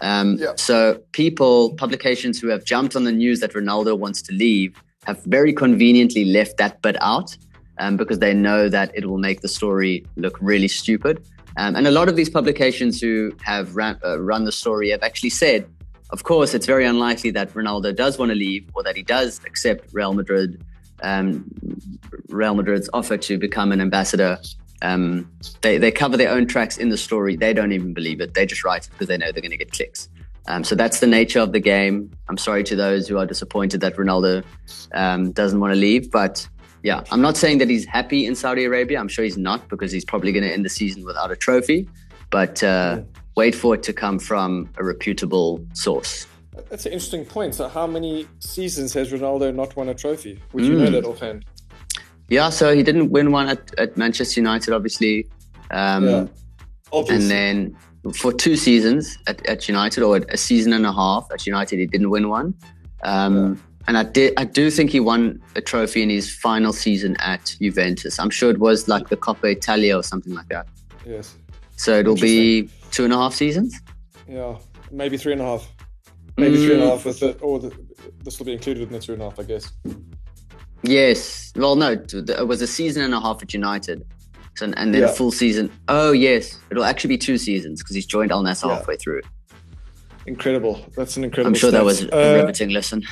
Um, 0.00 0.36
yeah. 0.38 0.52
So 0.56 1.00
people, 1.12 1.74
publications 1.74 2.40
who 2.40 2.48
have 2.48 2.64
jumped 2.64 2.94
on 2.94 3.04
the 3.04 3.12
news 3.12 3.40
that 3.40 3.52
Ronaldo 3.52 3.98
wants 3.98 4.22
to 4.22 4.32
leave 4.32 4.76
have 5.06 5.22
very 5.24 5.52
conveniently 5.52 6.24
left 6.24 6.56
that 6.58 6.80
bit 6.82 6.96
out 7.00 7.36
um, 7.78 7.96
because 7.96 8.18
they 8.18 8.34
know 8.34 8.68
that 8.68 8.90
it 8.94 9.06
will 9.06 9.18
make 9.18 9.40
the 9.40 9.48
story 9.48 10.04
look 10.16 10.36
really 10.40 10.68
stupid. 10.68 11.24
Um, 11.56 11.74
and 11.74 11.86
a 11.86 11.90
lot 11.90 12.08
of 12.08 12.14
these 12.14 12.30
publications 12.30 13.00
who 13.00 13.32
have 13.42 13.74
ran, 13.74 13.98
uh, 14.04 14.20
run 14.20 14.44
the 14.44 14.52
story 14.52 14.90
have 14.90 15.02
actually 15.02 15.30
said 15.30 15.68
of 16.10 16.24
course, 16.24 16.54
it's 16.54 16.66
very 16.66 16.86
unlikely 16.86 17.30
that 17.32 17.52
Ronaldo 17.52 17.94
does 17.94 18.18
want 18.18 18.30
to 18.30 18.34
leave 18.34 18.68
or 18.74 18.82
that 18.82 18.96
he 18.96 19.02
does 19.02 19.40
accept 19.44 19.92
Real 19.92 20.14
Madrid, 20.14 20.64
um, 21.02 21.50
Real 22.28 22.54
Madrid's 22.54 22.88
offer 22.92 23.16
to 23.16 23.38
become 23.38 23.72
an 23.72 23.80
ambassador. 23.80 24.38
Um, 24.80 25.30
they, 25.60 25.76
they 25.76 25.90
cover 25.90 26.16
their 26.16 26.30
own 26.30 26.46
tracks 26.46 26.78
in 26.78 26.88
the 26.88 26.96
story. 26.96 27.36
They 27.36 27.52
don't 27.52 27.72
even 27.72 27.92
believe 27.92 28.20
it. 28.20 28.34
They 28.34 28.46
just 28.46 28.64
write 28.64 28.86
it 28.86 28.90
because 28.92 29.08
they 29.08 29.18
know 29.18 29.32
they're 29.32 29.42
going 29.42 29.50
to 29.50 29.56
get 29.56 29.72
clicks. 29.72 30.08
Um, 30.46 30.64
so 30.64 30.74
that's 30.74 31.00
the 31.00 31.06
nature 31.06 31.40
of 31.40 31.52
the 31.52 31.60
game. 31.60 32.10
I'm 32.28 32.38
sorry 32.38 32.64
to 32.64 32.76
those 32.76 33.06
who 33.06 33.18
are 33.18 33.26
disappointed 33.26 33.82
that 33.82 33.96
Ronaldo 33.96 34.44
um, 34.94 35.32
doesn't 35.32 35.60
want 35.60 35.74
to 35.74 35.78
leave, 35.78 36.10
but 36.10 36.48
yeah, 36.82 37.04
I'm 37.10 37.20
not 37.20 37.36
saying 37.36 37.58
that 37.58 37.68
he's 37.68 37.84
happy 37.84 38.24
in 38.24 38.34
Saudi 38.34 38.64
Arabia. 38.64 38.98
I'm 38.98 39.08
sure 39.08 39.24
he's 39.24 39.36
not 39.36 39.68
because 39.68 39.92
he's 39.92 40.04
probably 40.04 40.32
going 40.32 40.44
to 40.44 40.52
end 40.52 40.64
the 40.64 40.70
season 40.70 41.04
without 41.04 41.30
a 41.30 41.36
trophy. 41.36 41.88
But 42.30 42.62
uh, 42.62 43.02
wait 43.38 43.54
for 43.54 43.70
it 43.76 43.82
to 43.84 43.92
come 43.92 44.18
from 44.18 44.68
a 44.80 44.82
reputable 44.92 45.64
source. 45.72 46.26
That's 46.70 46.86
an 46.86 46.92
interesting 46.92 47.24
point. 47.24 47.54
So, 47.54 47.68
how 47.68 47.86
many 47.86 48.26
seasons 48.40 48.92
has 48.94 49.12
Ronaldo 49.12 49.54
not 49.54 49.70
won 49.76 49.88
a 49.88 49.94
trophy? 49.94 50.34
Would 50.52 50.64
you 50.64 50.74
mm. 50.74 50.78
know 50.80 50.90
that 50.90 51.04
offhand? 51.04 51.44
Yeah, 52.28 52.50
so 52.50 52.74
he 52.74 52.82
didn't 52.82 53.10
win 53.10 53.30
one 53.38 53.46
at, 53.48 53.62
at 53.78 53.96
Manchester 53.96 54.40
United, 54.40 54.74
obviously. 54.74 55.14
Um, 55.70 56.04
yeah. 56.08 56.26
And 56.92 57.30
then 57.30 57.76
for 58.20 58.32
two 58.32 58.56
seasons 58.56 59.16
at, 59.26 59.46
at, 59.46 59.68
United, 59.68 60.02
or 60.02 60.16
a 60.16 60.36
season 60.36 60.72
and 60.72 60.84
a 60.84 60.92
half 60.92 61.26
at 61.32 61.46
United, 61.46 61.78
he 61.78 61.86
didn't 61.86 62.10
win 62.10 62.28
one. 62.28 62.54
Um, 63.02 63.34
yeah. 63.36 63.54
And 63.86 63.96
I 63.96 64.02
did, 64.02 64.34
I 64.36 64.44
do 64.44 64.70
think 64.70 64.90
he 64.90 65.00
won 65.00 65.40
a 65.54 65.62
trophy 65.62 66.02
in 66.02 66.10
his 66.10 66.26
final 66.46 66.72
season 66.72 67.16
at 67.20 67.56
Juventus. 67.60 68.18
I'm 68.18 68.30
sure 68.30 68.50
it 68.50 68.58
was 68.58 68.88
like 68.88 69.08
the 69.08 69.16
Coppa 69.16 69.46
Italia 69.58 69.96
or 69.96 70.02
something 70.02 70.34
like 70.34 70.48
that. 70.48 70.66
Yes. 71.06 71.36
So 71.78 71.98
it'll 71.98 72.16
be 72.16 72.68
two 72.90 73.04
and 73.04 73.12
a 73.12 73.16
half 73.16 73.34
seasons. 73.34 73.80
Yeah, 74.28 74.58
maybe 74.90 75.16
three 75.16 75.32
and 75.32 75.40
a 75.40 75.44
half. 75.44 75.72
Maybe 76.36 76.56
mm. 76.56 76.64
three 76.64 76.74
and 76.74 76.82
a 76.82 76.86
mm. 76.86 76.90
half 76.90 77.04
with 77.04 77.22
it, 77.22 77.38
or 77.40 77.60
the, 77.60 77.72
this 78.24 78.38
will 78.38 78.46
be 78.46 78.52
included 78.52 78.82
in 78.82 78.92
the 78.92 78.98
two 78.98 79.12
and 79.14 79.22
a 79.22 79.26
half, 79.26 79.38
I 79.38 79.44
guess. 79.44 79.72
Yes. 80.82 81.52
Well, 81.56 81.76
no, 81.76 81.92
it 81.92 82.46
was 82.46 82.62
a 82.62 82.66
season 82.66 83.02
and 83.02 83.14
a 83.14 83.20
half 83.20 83.42
at 83.42 83.54
United. 83.54 84.04
So, 84.56 84.66
and 84.76 84.92
then 84.92 85.02
yeah. 85.02 85.08
a 85.08 85.12
full 85.12 85.30
season. 85.30 85.70
Oh, 85.86 86.10
yes. 86.10 86.58
It'll 86.70 86.84
actually 86.84 87.08
be 87.08 87.18
two 87.18 87.38
seasons 87.38 87.80
because 87.80 87.94
he's 87.94 88.06
joined 88.06 88.32
Al 88.32 88.42
Nassr 88.42 88.66
yeah. 88.66 88.74
halfway 88.74 88.96
through. 88.96 89.22
Incredible. 90.26 90.84
That's 90.96 91.16
an 91.16 91.24
incredible. 91.24 91.48
I'm 91.48 91.54
sure 91.54 91.70
that 91.70 91.84
was 91.84 92.02
a 92.02 92.12
uh, 92.12 92.34
riveting 92.34 92.70
lesson. 92.70 93.04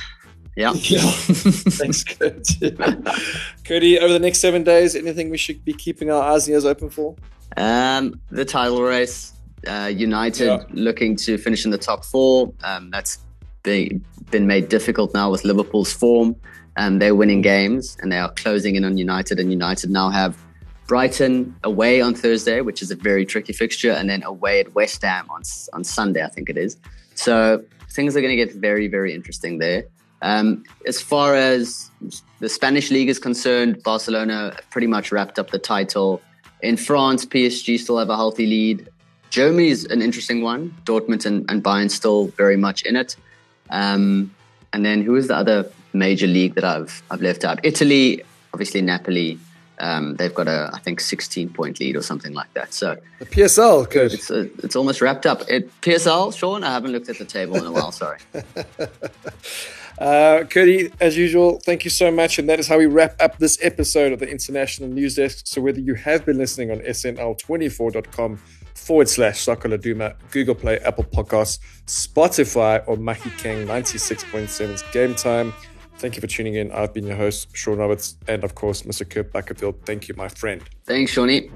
Yeah. 0.57 0.73
yeah. 0.73 0.99
Thanks, 0.99 2.03
Kurt. 2.03 2.43
Curti, 3.63 3.97
over 3.97 4.11
the 4.11 4.19
next 4.19 4.39
seven 4.39 4.63
days, 4.63 4.95
anything 4.95 5.29
we 5.29 5.37
should 5.37 5.63
be 5.63 5.73
keeping 5.73 6.11
our 6.11 6.21
eyes 6.21 6.47
and 6.47 6.53
ears 6.53 6.65
open 6.65 6.89
for? 6.89 7.15
Um, 7.57 8.21
the 8.29 8.45
title 8.45 8.81
race, 8.83 9.33
uh, 9.67 9.91
United 9.93 10.45
yeah. 10.45 10.63
looking 10.69 11.15
to 11.17 11.37
finish 11.37 11.65
in 11.65 11.71
the 11.71 11.77
top 11.77 12.05
four. 12.05 12.53
Um, 12.63 12.91
that's 12.91 13.19
been, 13.63 14.05
been 14.31 14.47
made 14.47 14.69
difficult 14.69 15.13
now 15.13 15.31
with 15.31 15.43
Liverpool's 15.43 15.91
form. 15.91 16.35
Um, 16.77 16.99
they're 16.99 17.15
winning 17.15 17.41
games 17.41 17.97
and 18.01 18.11
they 18.11 18.19
are 18.19 18.31
closing 18.33 18.75
in 18.75 18.85
on 18.85 18.97
United. 18.97 19.39
And 19.39 19.51
United 19.51 19.89
now 19.89 20.09
have 20.09 20.37
Brighton 20.87 21.55
away 21.63 21.99
on 21.99 22.13
Thursday, 22.13 22.61
which 22.61 22.81
is 22.81 22.91
a 22.91 22.95
very 22.95 23.25
tricky 23.25 23.51
fixture, 23.51 23.91
and 23.91 24.09
then 24.09 24.23
away 24.23 24.61
at 24.61 24.73
West 24.73 25.01
Ham 25.01 25.27
on 25.29 25.41
on 25.73 25.83
Sunday, 25.83 26.23
I 26.23 26.29
think 26.29 26.49
it 26.49 26.57
is. 26.57 26.77
So 27.15 27.63
things 27.89 28.15
are 28.15 28.21
going 28.21 28.37
to 28.37 28.45
get 28.45 28.53
very, 28.53 28.87
very 28.87 29.13
interesting 29.13 29.57
there. 29.57 29.85
Um, 30.21 30.63
as 30.85 31.01
far 31.01 31.35
as 31.35 31.91
the 32.39 32.49
Spanish 32.49 32.89
league 32.89 33.09
is 33.09 33.19
concerned, 33.19 33.83
Barcelona 33.83 34.55
pretty 34.71 34.87
much 34.87 35.11
wrapped 35.11 35.37
up 35.39 35.51
the 35.51 35.59
title. 35.59 36.21
In 36.61 36.77
France, 36.77 37.25
PSG 37.25 37.79
still 37.79 37.97
have 37.97 38.09
a 38.09 38.15
healthy 38.15 38.45
lead. 38.45 38.89
Germany 39.29 39.69
is 39.69 39.85
an 39.85 40.01
interesting 40.01 40.41
one. 40.41 40.75
Dortmund 40.85 41.25
and, 41.25 41.45
and 41.49 41.63
Bayern 41.63 41.91
still 41.91 42.27
very 42.27 42.57
much 42.57 42.83
in 42.83 42.95
it. 42.95 43.15
Um, 43.69 44.33
and 44.73 44.85
then 44.85 45.03
who 45.03 45.15
is 45.15 45.27
the 45.27 45.35
other 45.35 45.69
major 45.93 46.27
league 46.27 46.55
that 46.55 46.63
I've 46.63 47.01
I've 47.11 47.21
left 47.21 47.43
out? 47.43 47.59
Italy, 47.63 48.23
obviously 48.53 48.81
Napoli. 48.81 49.39
Um, 49.79 50.15
they've 50.15 50.33
got 50.33 50.47
a 50.47 50.69
I 50.73 50.79
think 50.79 50.99
16 50.99 51.49
point 51.49 51.79
lead 51.79 51.95
or 51.95 52.01
something 52.01 52.33
like 52.33 52.53
that. 52.53 52.73
So 52.73 52.97
the 53.19 53.25
PSL, 53.25 53.89
good. 53.89 54.13
It's 54.13 54.31
uh, 54.31 54.47
it's 54.63 54.75
almost 54.75 55.01
wrapped 55.01 55.25
up. 55.25 55.43
It, 55.49 55.69
PSL, 55.81 56.35
Sean. 56.35 56.63
I 56.63 56.71
haven't 56.71 56.91
looked 56.91 57.09
at 57.09 57.17
the 57.17 57.25
table 57.25 57.55
in 57.57 57.65
a 57.65 57.71
while. 57.71 57.91
Sorry. 57.91 58.19
Uh, 59.99 60.43
Curti, 60.43 60.93
as 60.99 61.17
usual, 61.17 61.59
thank 61.65 61.83
you 61.83 61.89
so 61.89 62.11
much. 62.11 62.37
And 62.37 62.47
that 62.49 62.59
is 62.59 62.67
how 62.67 62.77
we 62.77 62.85
wrap 62.85 63.15
up 63.19 63.39
this 63.39 63.57
episode 63.63 64.13
of 64.13 64.19
the 64.19 64.29
International 64.29 64.87
News 64.89 65.15
Desk. 65.15 65.41
So, 65.47 65.59
whether 65.59 65.79
you 65.79 65.95
have 65.95 66.23
been 66.23 66.37
listening 66.37 66.69
on 66.69 66.79
snl24.com 66.81 68.37
forward 68.75 69.09
slash 69.09 69.41
Soccer 69.41 69.69
Laduma, 69.69 70.15
Google 70.31 70.53
Play, 70.55 70.77
Apple 70.79 71.03
Podcasts, 71.03 71.59
Spotify, 71.87 72.83
or 72.87 72.95
Mahikeng 72.95 73.65
96.7's 73.65 74.83
Game 74.93 75.15
Time, 75.15 75.51
thank 75.97 76.15
you 76.15 76.21
for 76.21 76.27
tuning 76.27 76.55
in. 76.55 76.71
I've 76.71 76.93
been 76.93 77.05
your 77.05 77.17
host, 77.17 77.55
Sean 77.55 77.77
Roberts, 77.77 78.17
and 78.27 78.43
of 78.43 78.55
course, 78.55 78.83
Mr. 78.83 79.09
Kurt 79.09 79.31
Buckerfield. 79.31 79.85
Thank 79.85 80.07
you, 80.07 80.15
my 80.15 80.27
friend. 80.27 80.61
Thanks, 80.85 81.11
Shawnee. 81.11 81.51